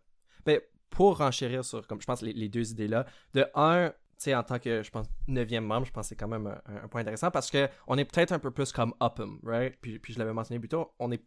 [0.46, 4.42] Mais pour renchérir sur, comme je pense, les, les deux idées-là, de un, sais, en
[4.42, 7.30] tant que, je pense, neuvième membre, je pense que c'est quand même un, point intéressant
[7.30, 9.76] parce que on est peut-être un peu plus comme Upham, right?
[9.80, 11.22] Puis, puis je l'avais mentionné plus tôt, on est,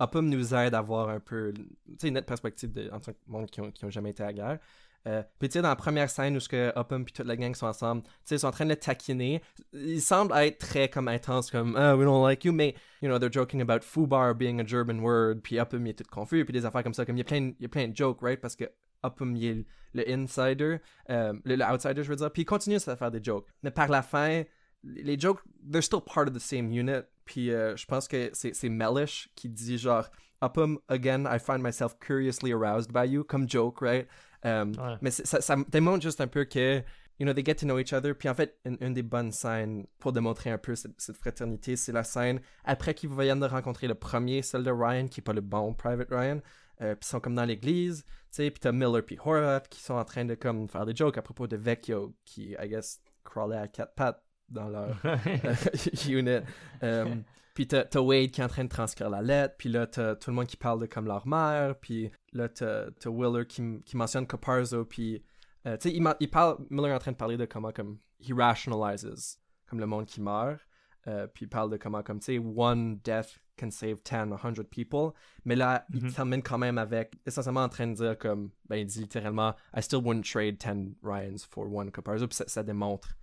[0.00, 1.64] Upham nous aide à avoir un peu, tu
[1.98, 4.22] sais, une nette perspective de, en tant que monde qui ont, qui ont jamais été
[4.22, 4.58] à la guerre.
[5.06, 7.36] Euh, puis tu sais, dans la première scène où ce que Upham puis toute la
[7.36, 9.42] gang sont ensemble, tu sais, ils sont en train de le taquiner.
[9.74, 13.18] Ils semblent être très comme intenses, comme oh, we don't like you, mais you know,
[13.18, 16.52] they're joking about fubar being a German word, puis Upham il est tout confus, puis
[16.52, 18.22] des affaires comme ça, comme il y a plein, il y a plein de jokes,
[18.22, 18.40] right?
[18.40, 18.64] Parce que
[19.04, 19.64] Est
[19.94, 20.78] le insider,
[21.10, 23.46] euh, le, outsider, je veux dire, puis il continue à faire des jokes.
[23.62, 24.42] Mais par la fin,
[24.82, 25.40] les jokes,
[25.70, 27.04] they're still part of the same unit.
[27.24, 30.10] Puis euh, je pense que c'est Mellish qui dit genre,
[30.42, 34.06] Upham, again, I find myself curiously aroused by you, comme joke, right?
[34.42, 36.82] Um, mais ça, ça démontre juste un peu que,
[37.18, 38.14] you know, they get to know each other.
[38.14, 42.04] Puis en fait, une, des bonnes scènes pour démontrer un peu cette, fraternité, c'est la
[42.04, 45.40] scène après qu'ils viennent de rencontrer le premier, celle de Ryan, qui est pas le
[45.40, 46.40] bon Private Ryan.
[46.84, 49.80] Euh, puis ils sont comme dans l'église, tu sais, puis t'as Miller puis Horvath qui
[49.80, 53.00] sont en train de comme faire des jokes à propos de Vecchio qui, I guess,
[53.24, 54.96] crawlait à quatre pattes dans leur
[56.08, 56.40] unit.
[56.82, 60.16] Um, puis t'as, Wade qui est en train de transcrire la lettre, puis là t'as
[60.16, 63.80] tout le monde qui parle de comme leur mère, puis là t'as, t'as Willer qui,
[63.84, 65.24] qui mentionne Caparzo, puis
[65.66, 67.98] euh, tu sais, il, il, parle, Miller est en train de parler de comment comme
[68.20, 70.60] he rationalizes comme le monde qui meurt.
[71.06, 74.64] Euh, puis il parle de comment, comme tu sais, one death can save 10, 100
[74.70, 75.12] people.
[75.44, 76.14] Mais là, il mm-hmm.
[76.14, 79.82] termine quand même avec, essentiellement en train de dire comme, ben il dit littéralement, I
[79.82, 82.26] still wouldn't trade 10 Ryans for one Caparzo.
[82.26, 83.16] Puis ça, démontre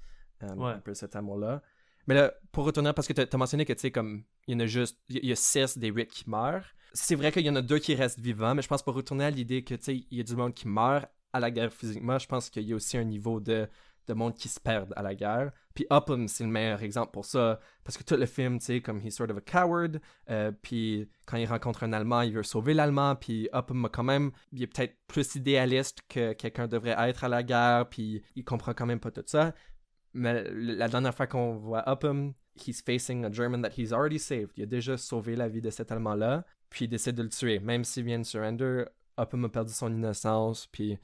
[0.44, 1.62] euh, un peu cet amour-là.
[2.08, 4.56] Mais là, pour retourner, parce que tu as, mentionné que tu sais, comme, il y
[4.56, 6.66] en a juste, il y a 6 des 8 qui meurent.
[6.94, 9.26] C'est vrai qu'il y en a deux qui restent vivants, mais je pense pour retourner
[9.26, 11.72] à l'idée que tu sais, il y a du monde qui meurt à la guerre
[11.72, 13.68] physiquement, je pense qu'il y a aussi un niveau de
[14.08, 15.52] de monde qui se perdent à la guerre.
[15.74, 18.82] Puis Upham, c'est le meilleur exemple pour ça, parce que tout le film, tu sais,
[18.82, 22.44] comme he's sort of a coward, euh, puis quand il rencontre un Allemand, il veut
[22.44, 27.24] sauver l'Allemand, puis Upham, quand même, il est peut-être plus idéaliste que quelqu'un devrait être
[27.24, 29.54] à la guerre, puis il comprend quand même pas tout ça.
[30.14, 34.52] Mais la dernière fois qu'on voit Upham, he's facing a German that he's already saved.
[34.58, 37.60] Il a déjà sauvé la vie de cet Allemand-là, puis il décide de le tuer.
[37.60, 38.86] Même s'il vient de surrender,
[39.18, 40.98] Upham a perdu son innocence, puis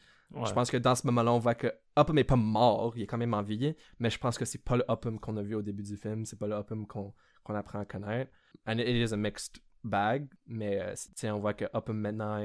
[0.45, 3.07] je pense que dans ce moment-là, on voit que Upham n'est pas mort, il est
[3.07, 5.55] quand même en vie, mais je pense que c'est pas le Upham qu'on a vu
[5.55, 7.13] au début du film, c'est pas le Upham qu'on
[7.47, 8.31] apprend à connaître.
[8.65, 12.35] And it is a mixed bag, mais euh, on voit que Upham maintenant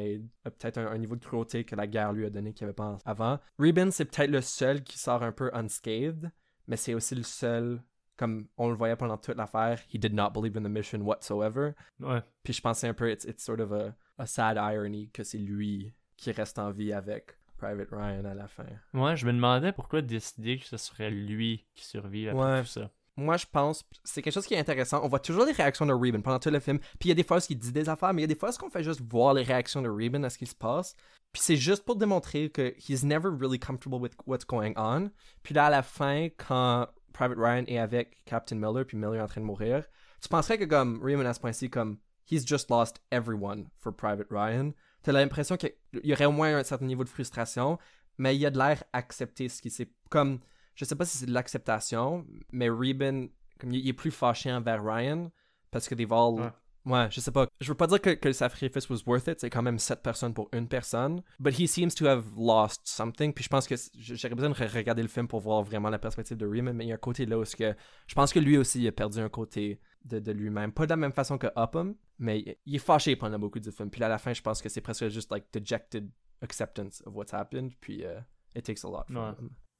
[0.44, 2.98] a peut-être un, niveau de cruauté que la guerre lui a donné qu'il avait pas
[3.04, 3.40] avant.
[3.58, 6.30] Reuben, c'est peut-être le seul qui sort un peu unscathed,
[6.68, 7.82] mais c'est aussi le seul
[8.16, 11.72] comme on le voyait pendant toute l'affaire, he did not believe in the mission whatsoever.
[11.98, 12.22] Ouais.
[12.44, 15.38] Puis je pensais un peu, it's, it's sort of a, a sad irony que c'est
[15.38, 18.66] lui qui reste en vie avec Private Ryan à la fin.
[18.92, 22.90] Moi, je me demandais pourquoi décider que ce serait lui qui survit après tout ça.
[23.16, 25.00] Moi, je pense, c'est quelque chose qui est intéressant.
[25.04, 26.78] On voit toujours les réactions de Reuben pendant tout le film.
[26.98, 28.38] Puis il y a des fois qu'il dit des affaires, mais il y a des
[28.38, 30.96] fois qu'on fait juste voir les réactions de Reuben à ce qui se passe.
[31.30, 35.10] Puis c'est juste pour démontrer que he's never really comfortable with what's going on.
[35.42, 39.20] Puis là, à la fin, quand Private Ryan est avec Captain Miller, puis Miller est
[39.20, 39.84] en train de mourir,
[40.20, 41.98] tu penserais que comme Raymond à ce point-ci, comme
[42.28, 44.72] he's just lost everyone for Private Ryan.
[45.02, 45.72] T'as l'impression qu'il
[46.04, 47.78] y aurait au moins un certain niveau de frustration,
[48.18, 49.90] mais il y a de l'air accepter ce qui s'est.
[50.10, 50.40] Comme,
[50.74, 54.82] je sais pas si c'est de l'acceptation, mais Reuben, comme il est plus fâché envers
[54.84, 55.30] Ryan,
[55.70, 56.34] parce que they've all.
[56.34, 56.50] Ouais.
[56.84, 57.46] Ouais, je sais pas.
[57.60, 60.02] Je veux pas dire que, que le sacrifice was worth it, c'est quand même 7
[60.02, 61.22] personnes pour une personne.
[61.38, 63.32] But he seems to have lost something.
[63.32, 66.00] Puis je pense que j'aurais besoin de re- regarder le film pour voir vraiment la
[66.00, 67.76] perspective de Riemann, mais il y a un côté là où que
[68.08, 70.72] je pense que lui aussi il a perdu un côté de, de lui-même.
[70.72, 73.70] Pas de la même façon que Upham, mais il- il est fâché pendant beaucoup du
[73.70, 73.90] film.
[73.90, 76.10] Puis là, à la fin, je pense que c'est presque juste like dejected
[76.40, 77.72] acceptance of what's happened.
[77.80, 78.20] Puis euh,
[78.56, 79.32] it takes a lot Ouais.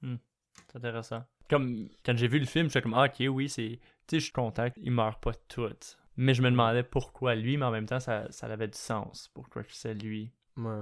[0.02, 0.18] him.
[0.68, 1.24] C'est intéressant.
[1.48, 3.78] Comme quand j'ai vu le film, j'étais comme ah, ok, oui, c'est.
[4.06, 5.96] Tu sais, je suis content qu'ils meurent pas tous.
[6.16, 9.28] Mais je me demandais pourquoi lui, mais en même temps, ça, ça avait du sens.
[9.32, 10.30] Pourquoi que c'est lui.
[10.58, 10.80] Ouais.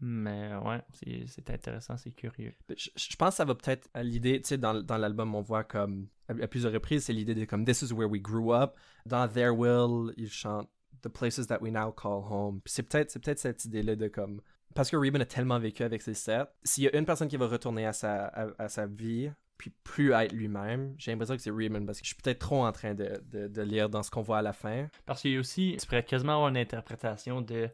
[0.00, 0.80] Mais ouais,
[1.26, 2.54] c'est intéressant, c'est curieux.
[2.70, 5.42] Je, je pense que ça va peut-être à l'idée, tu sais, dans, dans l'album, on
[5.42, 8.76] voit comme, à, plusieurs reprises, c'est l'idée de comme This is where we grew up.
[9.04, 10.70] Dans Their Will, ils chantent
[11.02, 12.60] The places that we now call home.
[12.66, 14.42] C'est peut-être peut-être cette idée-là de comme.
[14.74, 16.46] Parce que Reuben a tellement vécu avec ses sets.
[16.62, 19.30] S'il y a une personne qui va retourner à sa, à sa vie,
[19.60, 22.38] puis plus à être lui-même, j'ai l'impression que c'est Reuben parce que je suis peut-être
[22.38, 24.88] trop en train de, de, de lire dans ce qu'on voit à la fin.
[25.04, 27.68] Parce qu'il y a aussi, tu pourrais quasiment avoir une interprétation de.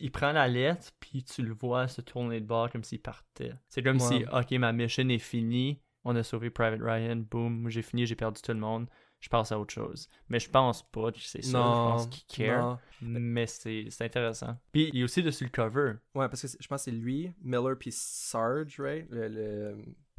[0.00, 3.52] Il prend la lettre, puis tu le vois se tourner de bord comme s'il partait.
[3.68, 4.18] C'est comme Ouais.
[4.20, 8.14] si, ok, ma mission est finie, on a sauvé Private Ryan, boum, j'ai fini, j'ai
[8.14, 8.86] perdu tout le monde,
[9.20, 10.06] je passe à autre chose.
[10.28, 12.78] Mais je pense pas c'est ça, je pense qu'il care.
[13.02, 13.18] non.
[13.20, 14.56] Mais c'est intéressant.
[14.70, 16.96] Puis il y a aussi dessus le cover, Ouais, parce que je pense que c'est
[16.96, 19.06] lui, Miller, puis Sarge, right?
[19.10, 19.76] Le, le,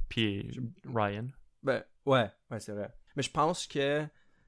[0.10, 1.28] puis Ryan.
[1.64, 2.94] Ben, ouais, ouais, c'est vrai.
[3.16, 4.06] Mais je pense que.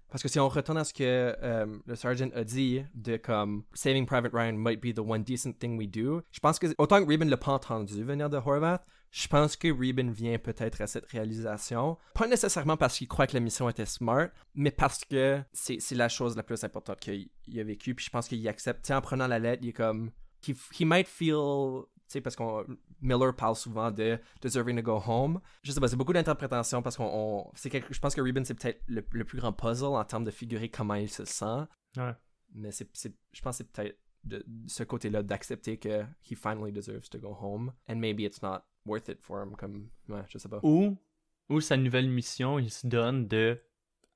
[0.09, 1.03] Parce que si on retourne à ce que
[1.43, 5.59] euh, le sergeant a dit, de comme Saving Private Ryan might be the one decent
[5.59, 8.85] thing we do, je pense que autant que Reuben l'a pas entendu venir de Horvath,
[9.11, 11.97] je pense que Reuben vient peut-être à cette réalisation.
[12.13, 16.09] Pas nécessairement parce qu'il croit que la mission était smart, mais parce que c'est la
[16.09, 17.95] chose la plus importante qu'il il a vécu.
[17.95, 18.83] Puis je pense qu'il accepte.
[18.83, 20.11] Tu sais, en prenant la lettre, il est comme.
[20.47, 21.83] He, he might feel.
[22.07, 22.65] Tu sais, parce qu'on.
[23.01, 25.39] Miller parle souvent de deserving to go home.
[25.63, 27.09] Je sais pas, c'est beaucoup d'interprétation parce qu'on.
[27.11, 30.03] on- c'est quelque- je pense que Reuben, c'est peut-être le, le plus grand puzzle en
[30.03, 31.65] termes de figurer comment il se sent.
[31.97, 32.13] Ouais.
[32.53, 36.71] Mais c'est, je pense que c'est peut-être de, de ce côté-là d'accepter que he finally
[36.71, 37.71] deserves to go home.
[37.87, 39.55] And maybe it's not worth it for him.
[39.55, 39.89] Comme.
[40.09, 40.59] Ouais, je sais pas.
[40.63, 40.97] Ou,
[41.49, 43.61] ou sa nouvelle mission, il se donne de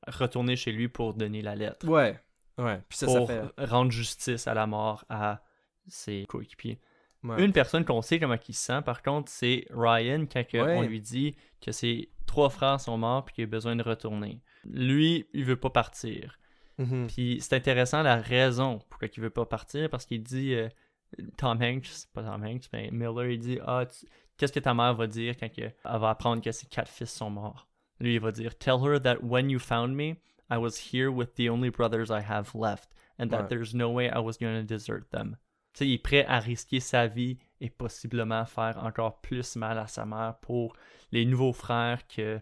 [0.07, 1.87] retourner chez lui pour donner la lettre.
[1.87, 2.19] Ouais.
[2.57, 2.81] Ouais.
[2.89, 3.43] Puis ça, ça pour fait.
[3.65, 5.43] rendre justice à la mort à
[5.87, 6.79] ses coéquipiers.
[7.23, 7.43] Ouais.
[7.43, 10.77] Une personne qu'on sait comment il se sent, par contre, c'est Ryan, quand Ouais.
[10.77, 14.41] on lui dit que ses trois frères sont morts et qu'il a besoin de retourner.
[14.65, 16.37] Lui, il veut pas partir.
[16.77, 17.07] Mhm.
[17.07, 20.69] Puis c'est intéressant la raison pourquoi il veut pas partir, parce qu'il dit, euh,
[21.37, 24.05] Tom Hanks, pas Tom Hanks, mais Miller, il dit, ah, tu-
[24.37, 27.29] qu'est-ce que ta mère va dire quand elle va apprendre que ses quatre fils sont
[27.29, 27.67] morts?
[27.99, 30.15] Lui, il va dire, tell her that when you found me,
[30.49, 33.47] I was here with the only brothers I have left, and that Ouais.
[33.49, 35.35] there's no way I was going to desert them.
[35.73, 39.77] Tu sais, il est prêt à risquer sa vie et possiblement faire encore plus mal
[39.77, 40.75] à sa mère pour
[41.11, 42.41] les nouveaux frères qu'il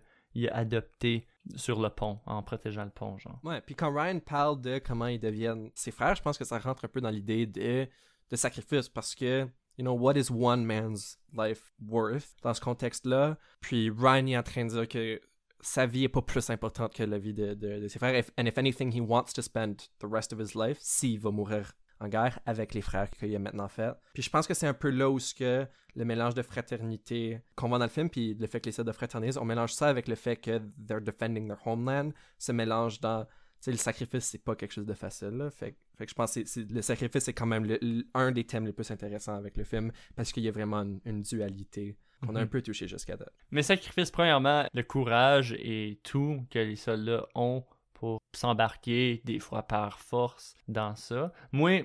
[0.49, 3.39] a adoptés sur le pont, en protégeant le pont, genre.
[3.43, 6.59] Ouais, puis quand Ryan parle de comment ils deviennent ses frères, je pense que ça
[6.59, 7.87] rentre un peu dans l'idée de,
[8.35, 13.37] sacrifice parce que, you know, what is one man's life worth dans ce contexte-là?
[13.61, 15.21] Puis Ryan est en train de dire que
[15.61, 18.15] sa vie est pas plus importante que la vie de ses frères.
[18.15, 21.31] If- and if anything, he wants to spend the rest of his life, s'il va
[21.31, 23.93] mourir en guerre, avec les frères qu'il a maintenant fait.
[24.13, 27.41] Puis je pense que c'est un peu là où ce que le mélange de fraternité
[27.55, 29.87] qu'on voit dans le film, puis le fait que les de fraternisent, on mélange ça
[29.87, 34.23] avec le fait que they're defending their homeland, se mélange dans tu sais, le sacrifice,
[34.23, 35.31] c'est pas quelque chose de facile.
[35.31, 35.49] Là.
[35.51, 38.31] Fait, que- fait que je pense que le sacrifice, c'est quand même le- le- un
[38.31, 41.21] des thèmes les plus intéressants avec le film parce qu'il y a vraiment une, une
[41.23, 42.43] dualité qu'on a Mhm.
[42.45, 43.33] un peu touché jusqu'à date.
[43.51, 47.65] Mais sacrifice, premièrement, le courage et tout que les soldats ont
[47.99, 51.31] pour s'embarquer, des fois par force, dans ça.
[51.51, 51.81] Moi,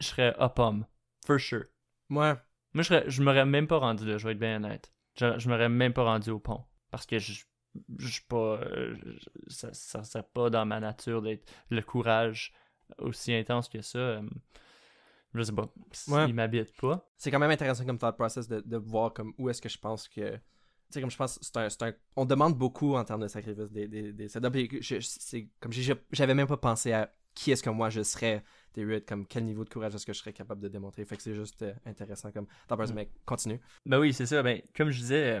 [0.00, 0.86] je serais up homme,
[1.24, 1.64] for sure.
[2.10, 2.34] Ouais,
[2.74, 4.92] Moi, je, serais, je m'aurais même pas rendu là, je vais être bien honnête.
[5.16, 6.64] Je, je m'aurais même pas rendu au pont.
[6.90, 7.44] Parce que je,
[7.98, 8.58] je suis pas.
[8.62, 12.52] euh, je- ça, ça serait pas dans ma nature d'être le courage
[12.98, 13.98] aussi intense que ça.
[13.98, 14.22] euh,
[15.34, 15.72] Je sais pas.
[16.08, 16.28] Ouais.
[16.28, 17.08] Il m'habite pas.
[17.16, 19.78] c'est quand même intéressant comme thought process de, de voir comme où est-ce que je
[19.78, 20.38] pense que.
[20.92, 23.28] Tu sais, comme je pense, c'est un, c'est un- On demande beaucoup en termes de
[23.28, 24.80] sacrifice des, des, des setups,
[25.60, 25.72] comme
[26.12, 28.44] j'avais même pas pensé à qui est-ce que moi je serais
[28.76, 31.04] Rude, comme quel niveau de courage est-ce que je serais capable de démontrer?
[31.04, 32.46] Fait que c'est juste euh, intéressant comme.
[32.68, 32.96] Thought process, Mm.
[32.96, 33.60] mais continue.
[33.84, 34.42] Ben oui, c'est ça.
[34.42, 35.40] Ben, comme je disais,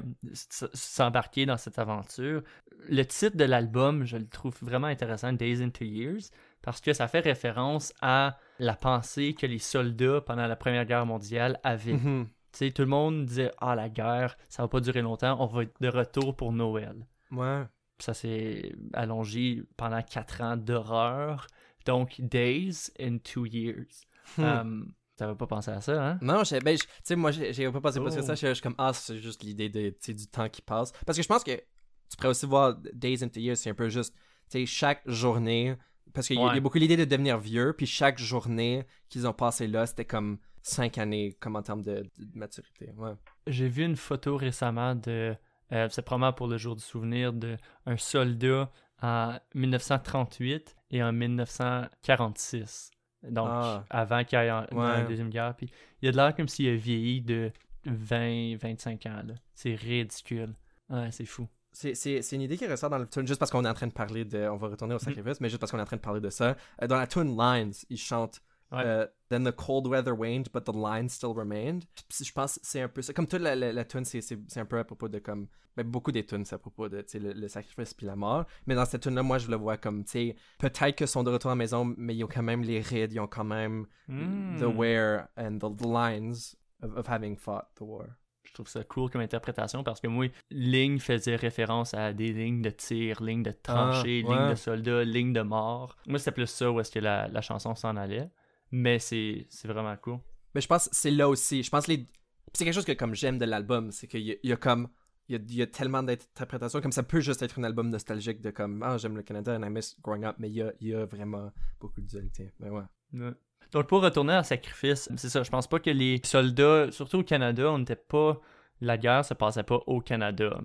[0.74, 2.42] s'embarquer dans cette aventure.
[2.88, 6.30] Le titre de l'album, je le trouve vraiment intéressant, Days into Years,
[6.62, 11.06] parce que ça fait référence à la pensée que les soldats pendant la Première Guerre
[11.06, 11.92] mondiale avaient.
[11.94, 12.26] Mhm.
[12.26, 15.62] Tu tout le monde disait Ah, la guerre, ça va pas durer longtemps, on va
[15.64, 17.06] être de retour pour Noël.
[17.30, 17.64] Ouais.
[17.98, 21.46] ça s'est allongé pendant quatre ans d'horreur.
[21.86, 24.02] Donc, Days in Two Years.
[24.36, 24.42] Hmm.
[24.44, 26.18] Um, T'avais pas pensé à ça, hein?
[26.22, 28.22] Non, je- ben, je- tu sais, moi, j'ai pas pensé plus que Oh.
[28.22, 28.34] ça.
[28.34, 30.90] Je suis comme, ah, c'est juste l'idée de, du temps qui passe.
[31.06, 33.88] Parce que je pense que tu pourrais aussi voir Days into Years, c'est un peu
[33.88, 34.14] juste,
[34.50, 35.76] tu sais, chaque journée.
[36.14, 39.32] Parce qu'il y, y a beaucoup l'idée de devenir vieux, puis chaque journée qu'ils ont
[39.32, 42.90] passé là, c'était comme cinq années, comme en termes de, de maturité.
[42.96, 43.12] Ouais.
[43.46, 45.34] J'ai vu une photo récemment de.
[45.72, 48.70] euh, c'est probablement pour le jour du souvenir de un soldat
[49.02, 52.90] en 1938 et en 1946.
[53.22, 53.84] Donc, Ah.
[53.90, 55.02] avant qu'il y ait un- la.
[55.04, 55.54] Deuxième Guerre.
[55.56, 55.70] Puis,
[56.00, 57.52] il a de l'air comme s'il a vieilli de
[57.86, 59.22] 20-25 ans.
[59.26, 59.34] là.
[59.54, 60.54] C'est ridicule.
[60.88, 61.48] Ouais, c'est fou.
[61.72, 63.92] C'est- une idée qui ressort dans le tune, juste parce qu'on est en train de
[63.92, 64.46] parler de.
[64.48, 66.28] On va retourner au sacrifice, mais juste parce qu'on est en train de parler de
[66.30, 66.54] ça.
[66.82, 68.40] Euh, dans la tune Lines, ils chantent.
[68.72, 68.82] Ouais.
[68.86, 71.84] euh, Then the cold weather waned, but the lines still remained.
[72.08, 73.12] Puis Je pense que c'est un peu ça.
[73.14, 75.46] Comme toute la, la, la tune, c'est c'est- c'est un peu à propos de comme.
[75.74, 78.44] Ben, beaucoup des tunes, c'est à propos de le, le sacrifice puis la mort.
[78.66, 81.30] Mais dans cette tune-là, moi, je le vois comme, tu sais, peut-être qu'ils sont de
[81.30, 83.86] retour à la maison, mais ils ont quand même les rides, ils ont quand même
[84.06, 84.58] Hmm.
[84.60, 88.04] the wear and the, the lines of, of having fought the war.
[88.44, 92.60] Je trouve ça cool comme interprétation parce que moi, ligne faisait référence à des lignes
[92.60, 94.36] de tir, lignes de tranchées, Ah, ouais.
[94.36, 95.96] lignes de soldats, lignes de mort.
[96.06, 98.28] Moi, c'était plus ça où est-ce que la, la chanson s'en allait.
[98.72, 100.18] Mais c'est c'est vraiment cool.
[100.54, 101.62] Mais je pense que c'est là aussi.
[101.62, 102.06] Je pense que les...
[102.54, 104.56] C'est quelque chose que comme j'aime de l'album, c'est qu'il y, a- il y a
[104.56, 104.88] comme
[105.28, 107.88] il y a, il y a tellement d'interprétations comme ça peut juste être un album
[107.90, 110.62] nostalgique de comme ah j'aime le Canada and I miss growing up, mais il y
[110.62, 112.50] a, il y a vraiment beaucoup de dualité.
[112.58, 112.82] Mais ouais.
[113.14, 113.30] Ouais.
[113.70, 115.42] Donc, pour retourner à Sacrifice, c'est ça.
[115.42, 118.38] Je pense pas que les soldats, surtout au Canada, on n'était pas.
[118.82, 120.60] La guerre se passait pas au Canada,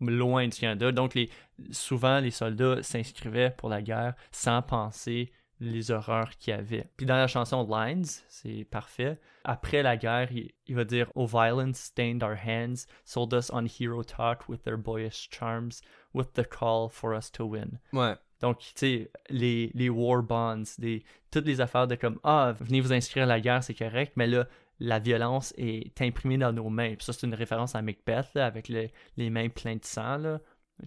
[0.00, 0.90] loin du Canada.
[0.90, 1.30] Donc, les,
[1.70, 6.88] souvent, les soldats s'inscrivaient pour la guerre sans penser les horreurs qu'il y avait.
[6.96, 9.18] Puis dans la chanson Lines, c'est parfait.
[9.44, 13.66] Après la guerre, il, il va dire Oh, violence stained our hands, sold us on
[13.66, 15.80] hero talk with their boyish charms,
[16.14, 17.78] with the call for us to win.
[17.92, 18.14] Ouais.
[18.40, 22.80] Donc, tu sais, les, les war bonds, des, toutes les affaires de comme Ah, venez
[22.80, 24.46] vous inscrire à la guerre, c'est correct, mais là,
[24.78, 26.94] la violence est imprimée dans nos mains.
[26.94, 30.16] Puis ça, c'est une référence à Macbeth, là, avec le- les mains pleines de sang,
[30.16, 30.40] là.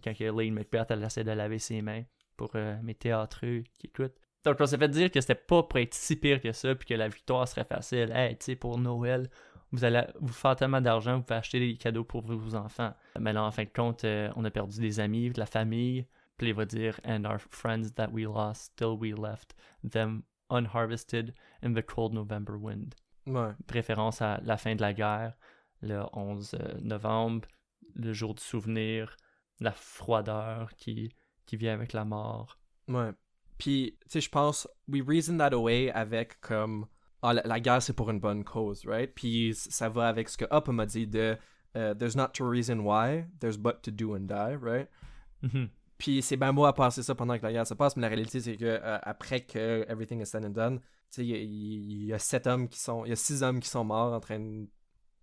[0.03, 2.01] Quand Lane Macbeth, elle essaie de laver ses mains
[2.35, 4.17] pour euh, mes théâtreux qui écoutent.
[4.43, 6.87] Donc, on s'est fait dire que c'était pas pour être si pire que ça, puis
[6.87, 8.11] que la victoire serait facile.
[8.13, 9.29] Hey, tu sais, pour Noël,
[9.71, 12.93] vous allez vous faire tellement d'argent, vous pouvez acheter des cadeaux pour vos enfants.
[13.19, 16.05] Mais là, en fin de compte, euh, on a perdu des amis, de la famille.
[16.37, 21.33] Puis il va dire, And our friends that we lost, still we left them unharvested
[21.63, 22.95] in the cold November wind.
[23.25, 23.51] Ouais.
[23.67, 25.33] Préférence à la fin de la guerre,
[25.81, 27.47] le 11 novembre,
[27.95, 29.15] le jour du souvenir,
[29.59, 31.13] la froideur qui,
[31.45, 32.59] qui vient avec la mort.
[32.87, 33.11] Ouais.
[33.57, 36.87] Puis, tu sais, je pense, we reason that away avec comme,
[37.21, 39.13] ah, la, la guerre c'est pour une bonne cause, right?
[39.13, 41.37] Puis ça va avec ce que Up m'a dit de,
[41.75, 44.89] euh, there's not to reason why, there's but to do and die, right?
[45.41, 45.69] Mhm.
[45.97, 48.09] Puis c'est bien beau à passer ça pendant que la guerre se passe, mais la
[48.09, 52.05] réalité c'est que euh, après que everything is said and done, tu sais, il y,
[52.07, 54.19] y a sept hommes qui sont, il y a six hommes qui sont morts en
[54.19, 54.67] train de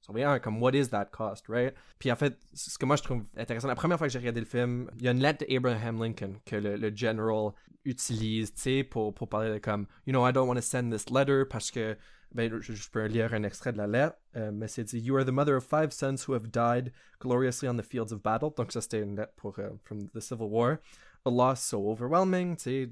[0.00, 1.74] sauver un, comme what is that cost, right?
[1.98, 4.40] Puis en fait, ce que moi je trouve intéressant, la première fois que j'ai regardé
[4.40, 7.52] le film, il y a une lettre d'Abraham Lincoln que le, le general
[7.84, 10.92] utilise, tu sais, pour, pour parler de comme, you know, I don't want to send
[10.92, 11.96] this letter parce que
[12.32, 15.16] ben, je, je peux lire un extrait de la lettre, euh, mais c'est dit You
[15.16, 18.50] are the mother of five sons who have died gloriously on the fields of battle.
[18.56, 20.76] Donc, ça, c'était une lettre pour, euh, from the Civil War.
[21.26, 22.90] A loss so overwhelming, tu sais,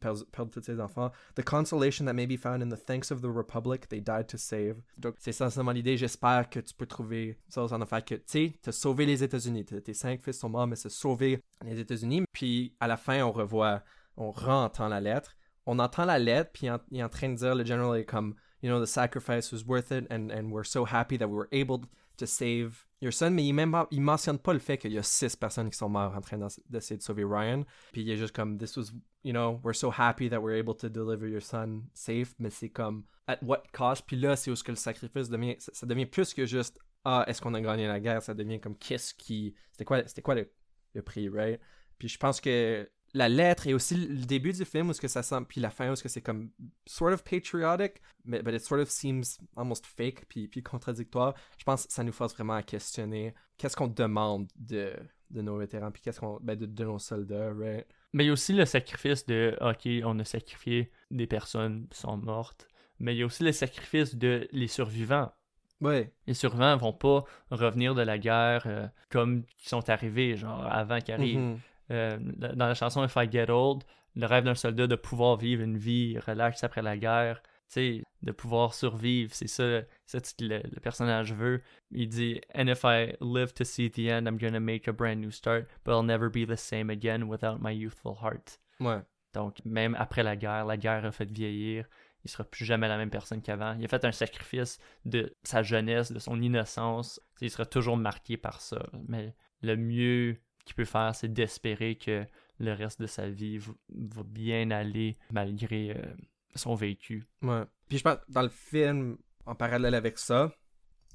[0.00, 1.10] perdent perdent tous ses enfants.
[1.34, 4.38] The consolation that may be found in the thanks of the Republic they died to
[4.38, 4.76] save.
[4.98, 5.96] Donc, c'est essentiellement l'idée.
[5.96, 9.64] J'espère que tu peux trouver ça en affaire que, tu sais, t'as sauvé les États-Unis.
[9.64, 12.22] Tes cinq fils sont morts, mais c'est sauver les États-Unis.
[12.32, 13.82] Puis, à la fin, on revoit,
[14.16, 15.36] on re-entend la lettre.
[15.66, 17.64] On entend la lettre, puis il est en- il est en train de dire, le
[17.64, 21.18] general est comme, you know, the sacrifice was worth it, and, and we're so happy
[21.18, 21.80] that we were able
[22.16, 23.30] to save your son.
[23.30, 26.14] Mais il, même, mentionne pas le fait qu'il y a six personnes qui sont mortes
[26.16, 27.64] en train d'essayer de sauver Ryan.
[27.92, 28.92] Puis il est juste comme, this was,
[29.24, 32.34] you know, we're so happy that we're able to deliver your son safe.
[32.38, 34.04] Mais c'est comme, at what cost?
[34.06, 37.24] Puis là, c'est où ce que le sacrifice devient, ça, devient plus que juste, ah,
[37.26, 38.22] est-ce qu'on a gagné la guerre?
[38.22, 40.50] Ça devient comme, qu'est-ce qui, c'était quoi, quoi le,
[40.94, 41.60] le prix, right?
[41.98, 45.08] Puis je pense que la lettre et aussi le début du film où ce que
[45.08, 46.50] ça sent puis la fin où ce que c'est comme
[46.86, 51.64] sort of patriotic mais but it sort of seems almost fake puis, puis contradictoire je
[51.64, 54.92] pense que ça nous force vraiment à questionner qu'est-ce qu'on demande de,
[55.30, 57.86] de nos vétérans puis qu'est-ce qu'on ben, de, de nos soldats right?
[58.12, 61.98] Mais il y a aussi le sacrifice de OK, on a sacrifié des personnes qui
[61.98, 62.66] sont mortes.
[62.98, 65.32] Mais il y a aussi le sacrifice de les survivants.
[65.80, 70.66] ouais Les survivants vont pas revenir de la guerre euh, comme ils sont arrivés, genre
[70.66, 71.38] avant qu'ils arrivent.
[71.38, 71.60] Mhm.
[71.90, 73.84] Euh, dans la chanson If I Get Old,
[74.16, 77.42] le rêve d'un soldat de pouvoir vivre une vie relaxe après la guerre,
[77.76, 79.32] de pouvoir survivre.
[79.34, 81.62] C'est ça, ça que le, le, personnage veut.
[81.90, 85.20] Il dit And if I live to see the end, I'm gonna make a brand
[85.20, 88.58] new start, but I'll never be the same again without my youthful heart.
[88.80, 89.00] Ouais.
[89.32, 91.86] Donc, même après la guerre, la guerre a fait vieillir.
[92.24, 93.74] Il sera plus jamais la même personne qu'avant.
[93.78, 97.20] Il a fait un sacrifice de sa jeunesse, de son innocence.
[97.40, 98.84] Il sera toujours marqué par ça.
[99.08, 100.36] Mais le mieux
[100.70, 102.24] qu'il peut faire, c'est d'espérer que
[102.58, 106.14] le reste de sa vie va bien aller malgré euh,
[106.54, 107.26] son vécu.
[107.42, 107.64] Ouais.
[107.88, 110.52] Puis je pense, dans le film, en parallèle avec ça,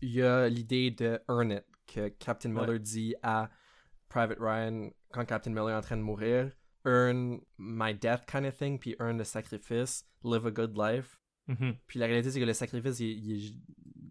[0.02, 3.50] il y a l'idée de earn it, que Captain Miller dit à
[4.10, 6.52] Private Ryan quand Captain Miller est en train de mourir.
[6.84, 11.20] Earn my death kind of thing, puis earn le sacrifice, live a good life.
[11.48, 11.76] Mm-hmm.
[11.88, 13.62] Puis la réalité, c'est que le sacrifice, il,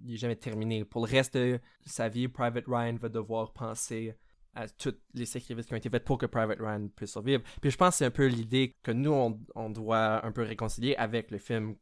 [0.06, 0.84] il, est jamais terminé.
[0.84, 4.16] Pour le reste de sa vie, Private Ryan va devoir penser
[4.54, 7.42] à tous les sacrifices qui ont été faits pour que Private Ryan puisse survivre.
[7.60, 10.94] Puis je pense que c'est un peu l'idée que nous, on, doit un peu réconcilier
[10.96, 11.76] avec le film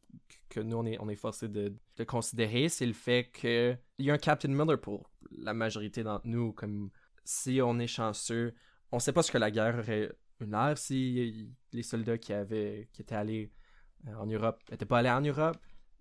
[0.49, 2.69] que nous, on est, on est forcé de, de considérer.
[2.69, 6.53] C'est le fait qu'il y a un Captain Miller pour la majorité d'entre nous.
[6.53, 6.89] Comme
[7.23, 8.53] si on est chanceux,
[8.91, 12.89] on sait pas ce que la guerre aurait une heure si les soldats qui, avaient,
[12.91, 13.51] qui étaient allés
[14.07, 15.57] euh, en Europe n'étaient pas allés en Europe.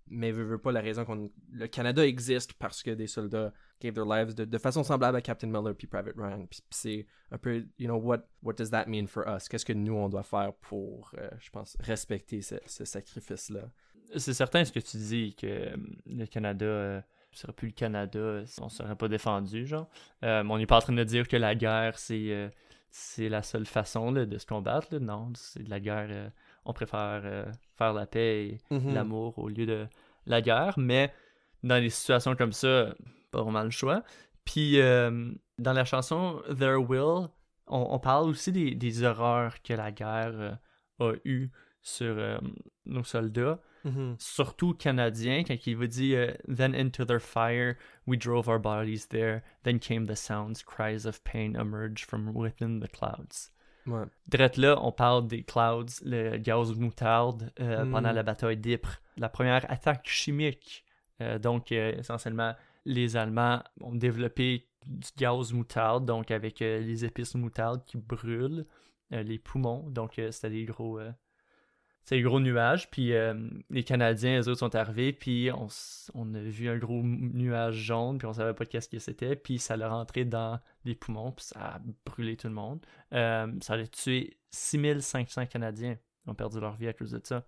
[0.08, 1.30] Mais veut, veut pas la raison qu'on.
[1.52, 5.20] Le Canada existe parce que des soldats gave their lives de, de façon semblable à
[5.20, 6.46] Captain Miller puis Private Ryan.
[6.70, 9.48] C'est un peu, you know, what, what does that mean for us?
[9.48, 13.70] Qu'est-ce que nous, on doit faire pour, euh, je pense, respecter ce, ce sacrifice-là?
[14.16, 15.76] C'est certain ce que tu dis, que euh,
[16.06, 17.00] le Canada euh,
[17.32, 19.88] serait plus le Canada on serait pas défendu, genre.
[20.22, 22.50] on n'est pas en train de dire que la guerre, c'est
[22.94, 24.88] c'est la seule façon de se combattre.
[24.90, 25.00] Là.
[25.00, 26.30] Non, c'est de la guerre.
[26.64, 27.22] On préfère
[27.76, 28.94] faire la paix et Mm-hmm.
[28.94, 29.86] l'amour au lieu de
[30.26, 30.74] la guerre.
[30.78, 31.12] Mais
[31.62, 32.94] dans des situations comme ça,
[33.30, 34.02] pas vraiment le choix.
[34.44, 37.28] Puis euh, dans la chanson There Will,
[37.68, 40.54] on, parle aussi des, des, horreurs que la guerre euh,
[40.98, 41.50] a eues
[41.80, 42.38] sur euh,
[42.84, 44.16] nos soldats, mm-hmm.
[44.18, 46.14] surtout canadiens, quand il vous dit
[46.48, 51.22] Then into their fire, we drove our bodies there, then came the sounds, cries of
[51.24, 53.51] pain emerged from within the clouds.
[53.86, 54.04] Ouais.
[54.28, 57.90] Drette là, on parle des clouds, le gaz moutarde Mm.
[57.90, 60.84] pendant la bataille d'Ypres, la première attaque chimique.
[61.40, 62.54] donc, essentiellement,
[62.84, 68.66] les Allemands ont développé du gaz moutarde, donc avec euh, les épices moutarde qui brûlent
[69.12, 69.88] euh, les poumons.
[69.88, 70.98] Donc euh, c'était des gros,
[72.04, 72.90] c'est des gros nuages.
[72.90, 73.12] Puis
[73.70, 75.68] les Canadiens, eux autres, sont arrivés, puis on,
[76.14, 79.36] on, a vu un gros nuage jaune, puis on savait pas qu'est-ce que c'était.
[79.36, 82.80] Puis ça l'a rentré dans les poumons, puis ça a brûlé tout le monde.
[83.10, 85.96] ça a tué 6500 Canadiens.
[86.26, 87.44] Ils ont perdu leur vie à cause de ça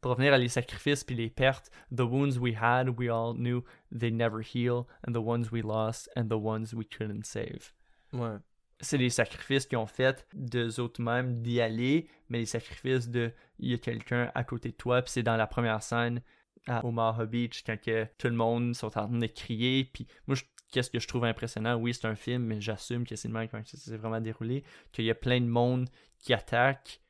[0.00, 3.62] pour revenir à les sacrifices puis les pertes, the wounds we had, we all knew
[3.92, 7.72] they never heal, and the ones we lost, and the ones we couldn't save.
[8.12, 8.38] Ouais.
[8.80, 13.32] C'est les sacrifices qu'ils ont fait d'eux autres mêmes d'y aller, mais les sacrifices de
[13.58, 16.22] il y a quelqu'un à côté de toi, puis c'est dans la première scène
[16.66, 20.36] à Omaha Beach quand que tout le monde sont en train de crier, puis moi
[20.72, 23.48] qu'est-ce que je trouve impressionnant, oui c'est un film, mais j'assume que c'est le même
[23.48, 27.00] quand c'est vraiment déroulé, qu'il y a plein de monde qui attaque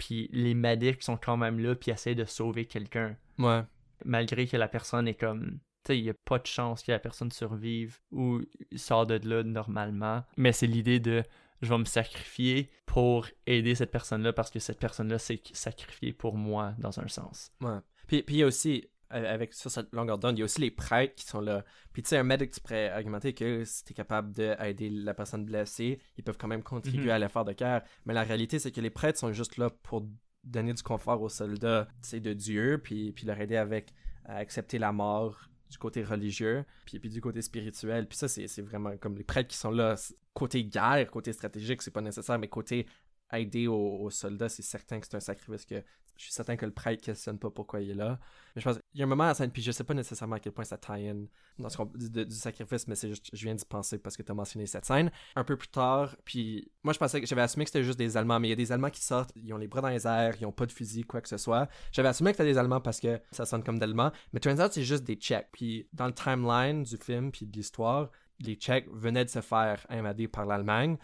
[0.00, 3.16] puis les medics sont quand même là, puis essayent de sauver quelqu'un.
[3.38, 3.60] Ouais.
[4.06, 5.60] Malgré que la personne est comme.
[5.88, 8.40] Il n'y a pas de chance que la personne survive ou
[8.76, 10.22] sort de là normalement.
[10.36, 11.22] Mais c'est l'idée de
[11.62, 16.36] je vais me sacrifier pour aider cette personne-là parce que cette personne-là s'est sacrifiée pour
[16.36, 17.52] moi dans un sens.
[17.60, 17.78] Ouais.
[18.06, 20.70] Puis il y a aussi, avec sur cette longueur d'onde, il y a aussi les
[20.70, 21.64] prêtres qui sont là.
[21.92, 25.12] Puis tu sais, un médic, tu pourrais argumenter que si tu es capable d'aider la
[25.14, 27.10] personne blessée, ils peuvent quand même contribuer Mhm.
[27.10, 27.82] à l'effort de guerre.
[28.06, 30.06] Mais la réalité, c'est que les prêtres sont juste là pour
[30.42, 33.92] donner du confort aux soldats de Dieu, puis, puis leur aider avec
[34.24, 38.06] à accepter la mort du côté religieux, puis, du côté spirituel.
[38.06, 39.94] Puis ça, c'est c'est vraiment comme les prêtres qui sont là.
[40.34, 42.86] Côté guerre, côté stratégique, c'est pas nécessaire, mais côté
[43.32, 45.82] aider aux, aux soldats, c'est certain que c'est un sacrifice que
[46.20, 48.18] je suis certain que le prêtre questionne pas pourquoi il est là.
[48.54, 49.94] Mais je pense il y a un moment à la scène, puis je sais pas
[49.94, 51.24] nécessairement à quel point ça tie-in
[51.58, 54.30] dans ce de- du sacrifice, mais c'est juste, je viens d'y penser parce que tu
[54.30, 55.10] as mentionné cette scène.
[55.34, 58.18] Un peu plus tard, puis moi je pensais que j'avais assumé que c'était juste des
[58.18, 60.06] Allemands, mais il y a des Allemands qui sortent, ils ont les bras dans les
[60.06, 61.68] airs, ils ont pas de fusil, quoi que ce soit.
[61.90, 64.72] J'avais assumé que c'était des Allemands parce que ça sonne comme d'Allemands, mais turns out
[64.72, 65.48] c'est juste des Tchèques.
[65.52, 68.10] Puis dans le timeline du film, puis de l'histoire,
[68.40, 70.98] les Tchèques venaient de se faire invader par l'Allemagne.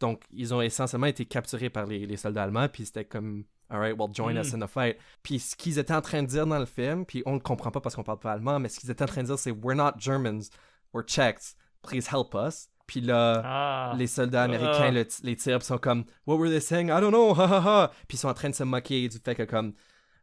[0.00, 3.96] Donc, ils ont essentiellement été capturés par les, les soldats allemands, puis c'était comme, alright,
[3.98, 4.96] well, join us in the fight.
[5.22, 7.70] Puis ce qu'ils étaient en train de dire dans le film, puis on le comprend
[7.70, 9.50] pas parce qu'on parle pas allemand, mais ce qu'ils étaient en train de dire, c'est
[9.52, 10.50] We're not Germans,
[10.92, 12.68] we're Czechs, please help us.
[12.86, 13.94] Puis là, Ah!
[13.96, 16.86] les soldats américains le- les tirent, puis sont comme, What were they saying?
[16.88, 17.90] I don't know, ha ha ha.
[18.08, 19.74] Puis ils sont en train de se moquer du fait que, comme,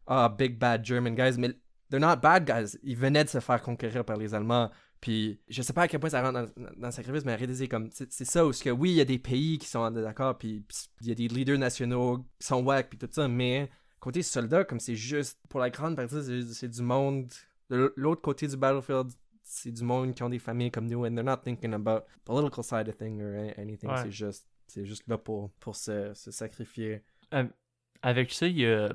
[0.05, 1.51] Ah, big bad German guys, mais
[1.89, 2.77] they're not bad guys.
[2.83, 4.69] Ils venaient de se faire conquérir par les Allemands.
[4.99, 7.67] Puis je sais pas à quel point ça rentre dans, dans le sacrifice, mais arrêtez
[7.67, 9.91] comme c'est c'est ça où que oui, il y a des pays qui sont en
[9.91, 10.63] désaccord, puis
[11.01, 13.69] il y a des leaders nationaux qui sont wack puis tout ça, mais
[13.99, 16.15] côté soldat, comme c'est juste, pour la grande partie,
[16.53, 17.27] c'est- du monde.
[17.69, 19.11] De l'autre côté du battlefield,
[19.43, 22.63] c'est du monde qui ont des familles comme nous, and they're not thinking about political
[22.63, 23.89] side of thing or anything.
[23.89, 23.97] Ouais.
[24.03, 27.03] C'est juste, c'est juste là pour, pour se, se sacrifier.
[28.01, 28.91] Avec ça, il y a.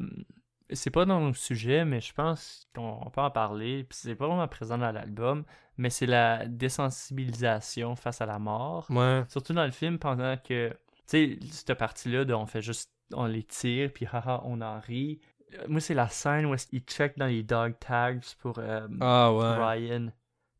[0.75, 3.85] C'est pas dans le sujet, mais je pense qu'on on peut en parler.
[3.85, 5.45] Puis c'est pas vraiment présent dans l'album,
[5.77, 8.87] mais c'est la désensibilisation face à la mort.
[8.91, 9.25] Ouais.
[9.29, 10.71] Surtout dans le film, pendant que.
[11.09, 12.91] Tu sais, cette partie-là, on fait juste.
[13.15, 15.21] On les tire, puis haha, on en rit.
[15.69, 19.55] Moi, c'est la scène où ils check dans les dog tags pour euh, Ah ouais.
[19.57, 20.09] Ryan.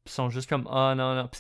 [0.05, 1.31] Puis sont juste comme ah non non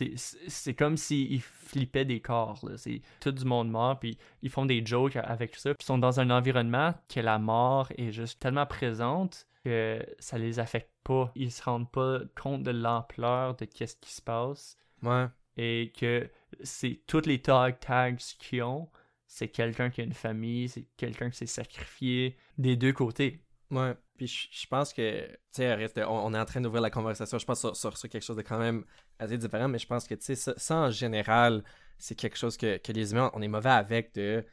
[0.46, 2.76] c'est comme s'ils flippaient des corps là.
[2.76, 5.98] c'est tout du monde mort puis ils font des jokes avec ça puis ils sont
[5.98, 11.30] dans un environnement que la mort est juste tellement présente que ça les affecte pas
[11.34, 15.26] ils se rendent pas compte de l'ampleur de qu'est-ce qui se passe Ouais.
[15.56, 16.28] et que
[16.62, 18.88] c'est tous les dog tags qu'ils ont
[19.26, 23.40] c'est quelqu'un qui a une famille c'est quelqu'un qui s'est sacrifié des deux côtés
[23.72, 23.94] Ouais.
[24.18, 27.60] Puis je pense que, tu sais, on est en train d'ouvrir la conversation, je pense,
[27.60, 28.84] sur, sur, sur quelque chose de quand même
[29.18, 31.64] assez différent, mais je pense que, tu sais, ça, ça, en général,
[31.98, 34.44] c'est quelque chose que, que les humains, on est mauvais avec de.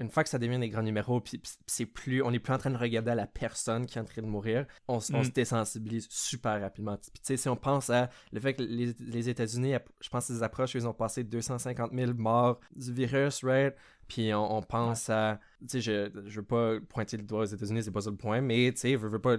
[0.00, 2.58] Une fois que ça devient des grands numéros, puis c'est plus, on n'est plus en
[2.58, 5.20] train de regarder à la personne qui est en train de mourir, on, s- on
[5.20, 5.24] Mm.
[5.24, 6.96] se désensibilise super rapidement.
[6.96, 10.26] Puis tu sais, si on pense à le fait que les, les États-Unis, je pense
[10.26, 13.74] qu'ils approchent, ils ont passé 250 000 morts du virus, right?
[14.06, 15.38] Puis on, on pense à.
[15.62, 18.16] Tu sais, je, je veux pas pointer le doigt aux États-Unis, c'est pas ça le
[18.16, 19.36] point, mais tu sais, veux, veux pas.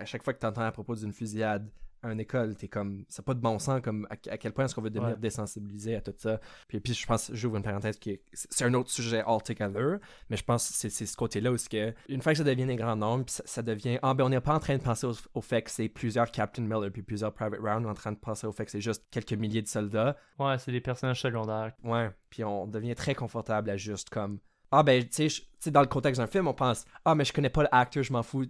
[0.00, 1.68] À chaque fois que tu entends à propos d'une fusillade
[2.02, 3.04] à une école, t'es comme.
[3.08, 5.20] C'est pas de bon sens, comme à, à quel point est-ce qu'on veut devenir Ouais.
[5.20, 6.40] désensibilisé à tout ça.
[6.68, 8.22] Puis, puis je pense, j'ouvre une parenthèse qui est.
[8.32, 9.98] C'est un autre sujet altogether,
[10.30, 11.94] mais je pense que c'est c'est ce côté-là où c'est que.
[12.08, 13.98] Une fois que ça devient des grands nombres, ça, ça devient.
[14.02, 16.30] Ah, ben on n'est pas en train de penser au, au fait que c'est plusieurs
[16.30, 18.70] Captain Miller puis plusieurs Private Round, on est en train de penser au fait que
[18.70, 20.16] c'est juste quelques milliers de soldats.
[20.38, 24.38] ouais c'est des personnages secondaires Ouais, puis on devient très confortable à juste comme
[24.70, 27.48] ah ben tu sais dans le contexte d'un film on pense ah mais je connais
[27.48, 28.44] pas l'acteur je m'en fous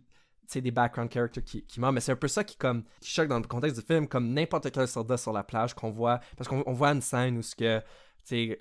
[0.57, 3.28] des background characters qui, qui meurent mais c'est un peu ça qui comme qui choque
[3.28, 6.49] dans le contexte du film comme n'importe quel soldat sur la plage qu'on voit parce
[6.49, 7.82] qu'on on voit une scène où ce que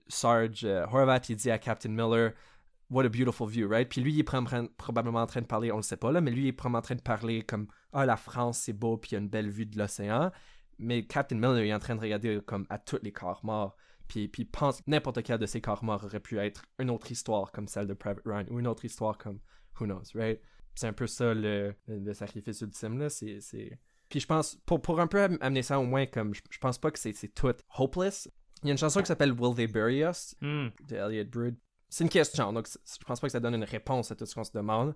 [0.07, 2.33] Sarge euh, Horvat il dit à Captain Miller
[2.89, 3.89] What a beautiful view, right?
[3.89, 6.31] Puis lui, il est probablement en train de parler, on le sait pas là, mais
[6.31, 9.09] lui, il est probablement en train de parler comme Ah, la France, c'est beau, puis
[9.11, 10.31] il y a une belle vue de l'océan.
[10.79, 13.75] Mais Captain Miller il est en train de regarder comme à tous les corps morts.
[14.07, 17.51] Puis, puis pense n'importe quel de ces corps morts aurait pu être une autre histoire
[17.51, 19.39] comme celle de Private Ryan ou une autre histoire comme
[19.79, 20.39] Who knows, right?
[20.77, 23.09] C'est un peu ça le, le, sacrifice ultime, là.
[23.09, 23.79] C'est, c'est...
[24.09, 26.59] Puis je pense, pour, pour un peu am- amener ça au moins comme, je, je
[26.59, 28.29] pense pas que c'est, c'est tout hopeless.
[28.61, 30.35] Il y a une chanson qui s'appelle Will They Bury Us?
[30.39, 30.67] Hmm.
[30.87, 31.55] de Elliot Brood.
[31.89, 34.35] C'est une question, donc je pense pas que ça donne une réponse à tout ce
[34.35, 34.93] qu'on se demande,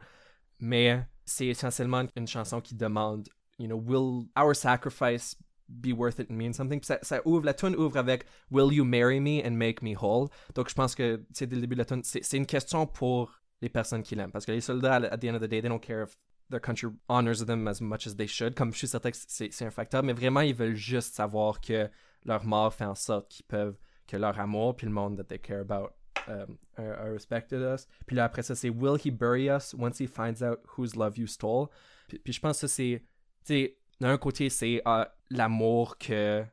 [0.60, 3.28] mais c'est essentiellement une chanson qui demande,
[3.58, 5.36] you know, will our sacrifice
[5.68, 6.80] be worth it and mean something?
[6.80, 9.96] Puis ça, ça ouvre, la tune ouvre avec Will you marry me and make me
[9.96, 10.30] whole?
[10.54, 12.86] Donc je pense que, tu sais, dès le début de la tune, c'est une question
[12.86, 15.62] pour les personnes qui l'aiment, parce que les soldats, at the end of the day,
[15.62, 16.18] they don't care if
[16.50, 19.66] their country honors them as much as they should, comme je suis certain que c'est
[19.66, 21.90] un facteur, mais vraiment, ils veulent juste savoir que
[22.26, 25.40] leur mort fait en sorte qu'ils peuvent, que leur amour, puis le monde that they
[25.40, 25.92] care about
[26.28, 27.88] um, are, respected us.
[28.06, 31.18] Puis là, après ça, c'est Will he bury us once he finds out whose love
[31.18, 31.68] you stole?
[32.08, 33.04] Puis, je pense que c'est.
[33.46, 36.44] Tu sais, d'un côté, c'est ah, l'amour que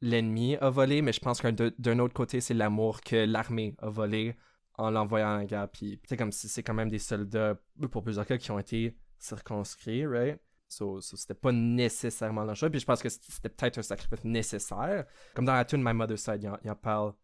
[0.00, 3.90] l'ennemi a volé, mais je pense qu'un d'un autre côté, c'est l'amour que l'armée a
[3.90, 4.36] volé
[4.78, 5.68] en l'envoyant à la guerre.
[5.68, 7.58] Puis, sais, comme si c'est quand même des soldats,
[7.90, 10.40] pour plusieurs cas, qui ont été circonscrits, right?
[10.68, 12.70] So, so c'était pas nécessairement leur choix.
[12.70, 15.06] Puis je pense que c'était peut-être un sacrifice nécessaire.
[15.34, 17.14] Comme dans la tune My Mother's Side, il en, il en parle.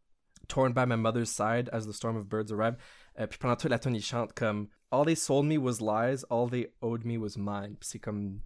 [0.48, 2.76] Torn by my mother's side as the storm of birds arrived.
[3.18, 6.22] Euh, puis pendant toute la tune, il chante comme All they sold me was lies,
[6.30, 7.76] all they owed me was mine.
[7.80, 8.40] Puis c'est comme,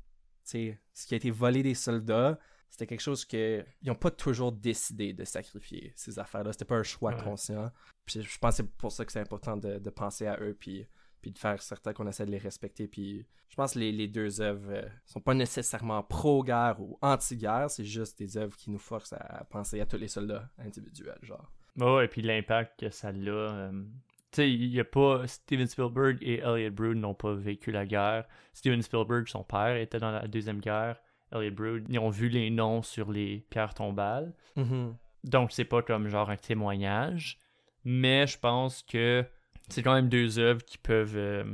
[0.45, 2.39] tu sais, ce qui a été volé des soldats,
[2.71, 6.53] c'était quelque chose que ils ont pas toujours décidé de sacrifier ces affaires-là.
[6.53, 7.23] C'était pas un choix Ouais.
[7.23, 7.71] conscient.
[8.05, 10.57] Puis je pense que c'est pour ça que c'est important de, de penser à eux
[10.59, 10.87] puis
[11.21, 12.87] puis de faire certain qu'on essaie de les respecter.
[12.87, 17.69] Puis je pense que les, les deux œuvres euh, sont pas nécessairement pro-guerre ou anti-guerre,
[17.71, 21.51] c'est juste des œuvres qui nous forcent à penser à tous les soldats individuels, genre.
[21.81, 23.13] Oh, et puis l'impact que ça a.
[23.13, 23.73] euh,
[24.31, 25.27] Tu sais, il y a pas.
[25.27, 28.25] Steven Spielberg et Elliot Brood n'ont pas vécu la guerre.
[28.53, 31.01] Steven Spielberg, son père, était dans la Deuxième Guerre.
[31.33, 34.33] Elliot Brood, ils ont vu les noms sur les pierres tombales.
[35.25, 37.39] Donc, c'est pas comme genre un témoignage.
[37.85, 39.25] Mais je pense que
[39.69, 41.45] c'est quand même deux œuvres qui peuvent, euh,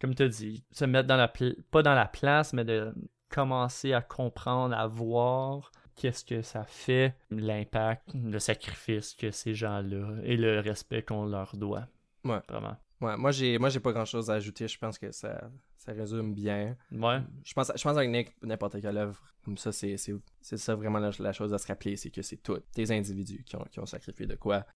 [0.00, 1.28] comme tu as dit, se mettre dans la
[1.70, 2.94] pas dans la place, mais de
[3.28, 10.16] commencer à comprendre, à voir qu'est-ce que ça fait, l'impact, le sacrifice que ces gens-là
[10.22, 11.86] et le respect qu'on leur doit.
[12.24, 12.40] Ouais.
[12.48, 12.76] Vraiment.
[13.00, 15.92] Ouais, moi j'ai moi j'ai pas grand chose à ajouter, je pense que ça, ça
[15.92, 16.76] résume bien.
[16.90, 17.20] Ouais.
[17.44, 20.98] Je pense je pense avec n'importe quelle œuvre comme ça, c'est c'est c'est ça vraiment
[20.98, 23.78] la, la chose à se rappeler, c'est que c'est tous des individus qui ont, qui
[23.80, 24.66] ont sacrifié de quoi.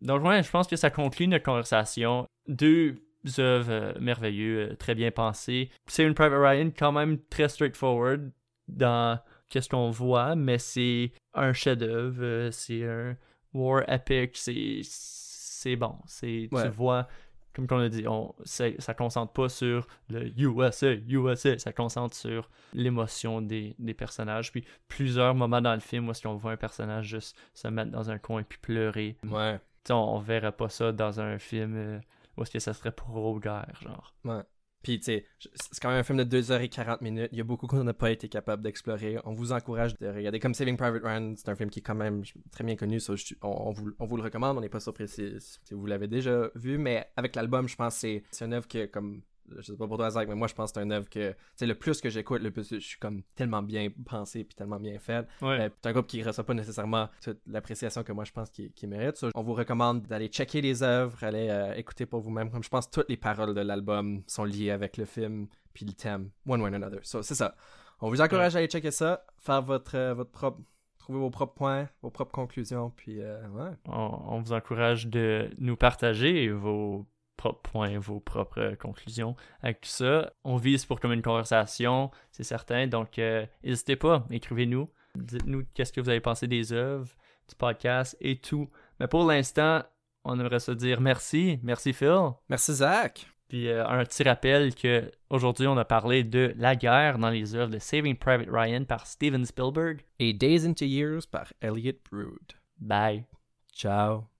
[0.00, 2.26] Donc, ouais, je pense que ça conclut notre conversation.
[2.46, 2.96] Deux
[3.38, 5.70] œuvres euh, merveilleux, euh, très bien pensées.
[5.86, 8.30] C'est une Private Ryan quand même très straightforward
[8.68, 9.18] dans
[9.48, 13.16] qu'est-ce qu'on voit, mais c'est un chef-d'œuvre, euh, c'est un
[13.52, 16.64] war epic, c'est c'est bon, c'est Ouais.
[16.64, 17.08] tu vois
[17.54, 22.50] comme on a dit, on, ça concentre pas sur le USA, USA, ça concentre sur
[22.72, 24.50] l'émotion des, des personnages.
[24.50, 27.90] Puis plusieurs moments dans le film où est-ce qu'on voit un personnage juste se mettre
[27.90, 29.16] dans un coin puis pleurer.
[29.24, 29.58] Ouais.
[29.58, 32.00] Tu sais, on, on verrait pas ça dans un film euh,
[32.36, 34.14] où est-ce que ça serait pro-guerre, genre.
[34.24, 34.42] Ouais.
[34.84, 35.24] Puis, tu sais,
[35.54, 37.30] c'est quand même un film de 2h40 minutes.
[37.32, 39.18] Il y a beaucoup qu'on n'a pas été capable d'explorer.
[39.24, 40.38] On vous encourage de regarder.
[40.38, 42.22] Comme Saving Private Ryan, c'est un film qui est quand même
[42.52, 43.00] très bien connu.
[43.42, 44.58] on, vous, on vous le recommande.
[44.58, 45.32] On n'est pas surpris si,
[45.72, 46.78] vous l'avez déjà vu.
[46.78, 49.22] Mais avec l'album, je pense que c'est- c'est une œuvre que, comme,
[49.56, 51.30] je sais pas pour toi, Zach, mais moi, je pense que c'est une œuvre que,
[51.30, 54.54] tu sais, le plus que j'écoute, le plus je suis comme tellement bien pensé puis
[54.54, 55.26] tellement bien fait.
[55.42, 55.60] Ouais.
[55.60, 58.50] Euh, c'est un groupe qui ne reçoit pas nécessairement toute l'appréciation que moi je pense
[58.50, 59.16] qu'il mérite.
[59.16, 62.50] So, on vous recommande d'aller checker les œuvres, aller euh, écouter pour vous-même.
[62.50, 65.92] Comme je pense toutes les paroles de l'album sont liées avec le film puis le
[65.92, 67.00] thème One Way Another.
[67.02, 67.54] So, c'est ça.
[68.00, 70.60] On vous encourage à aller checker ça, faire votre, euh, votre propre.
[70.96, 73.72] Trouver vos propres points, vos propres conclusions, puis euh, ouais.
[73.84, 77.04] on, on vous encourage de nous partager vos
[77.36, 80.32] points, vos propres euh, conclusions avec tout ça.
[80.44, 82.86] On vise pour comme une conversation, c'est certain.
[82.86, 84.88] Donc, euh, n'hésitez pas, écrivez-nous.
[85.16, 87.14] Dites-nous qu'est-ce que vous avez pensé des œuvres,
[87.48, 88.68] du podcast et tout.
[88.98, 89.82] Mais pour l'instant,
[90.24, 91.60] on aimerait se dire merci.
[91.62, 92.32] Merci Phil.
[92.48, 93.26] Merci Zach.
[93.48, 97.54] Puis euh, un petit rappel que aujourd'hui on a parlé de la guerre dans les
[97.54, 100.00] œuvres de Saving Private Ryan par Steven Spielberg.
[100.18, 102.54] Et Days into Years par Elliot Brood.
[102.78, 103.24] Bye.
[103.72, 104.33] Ciao.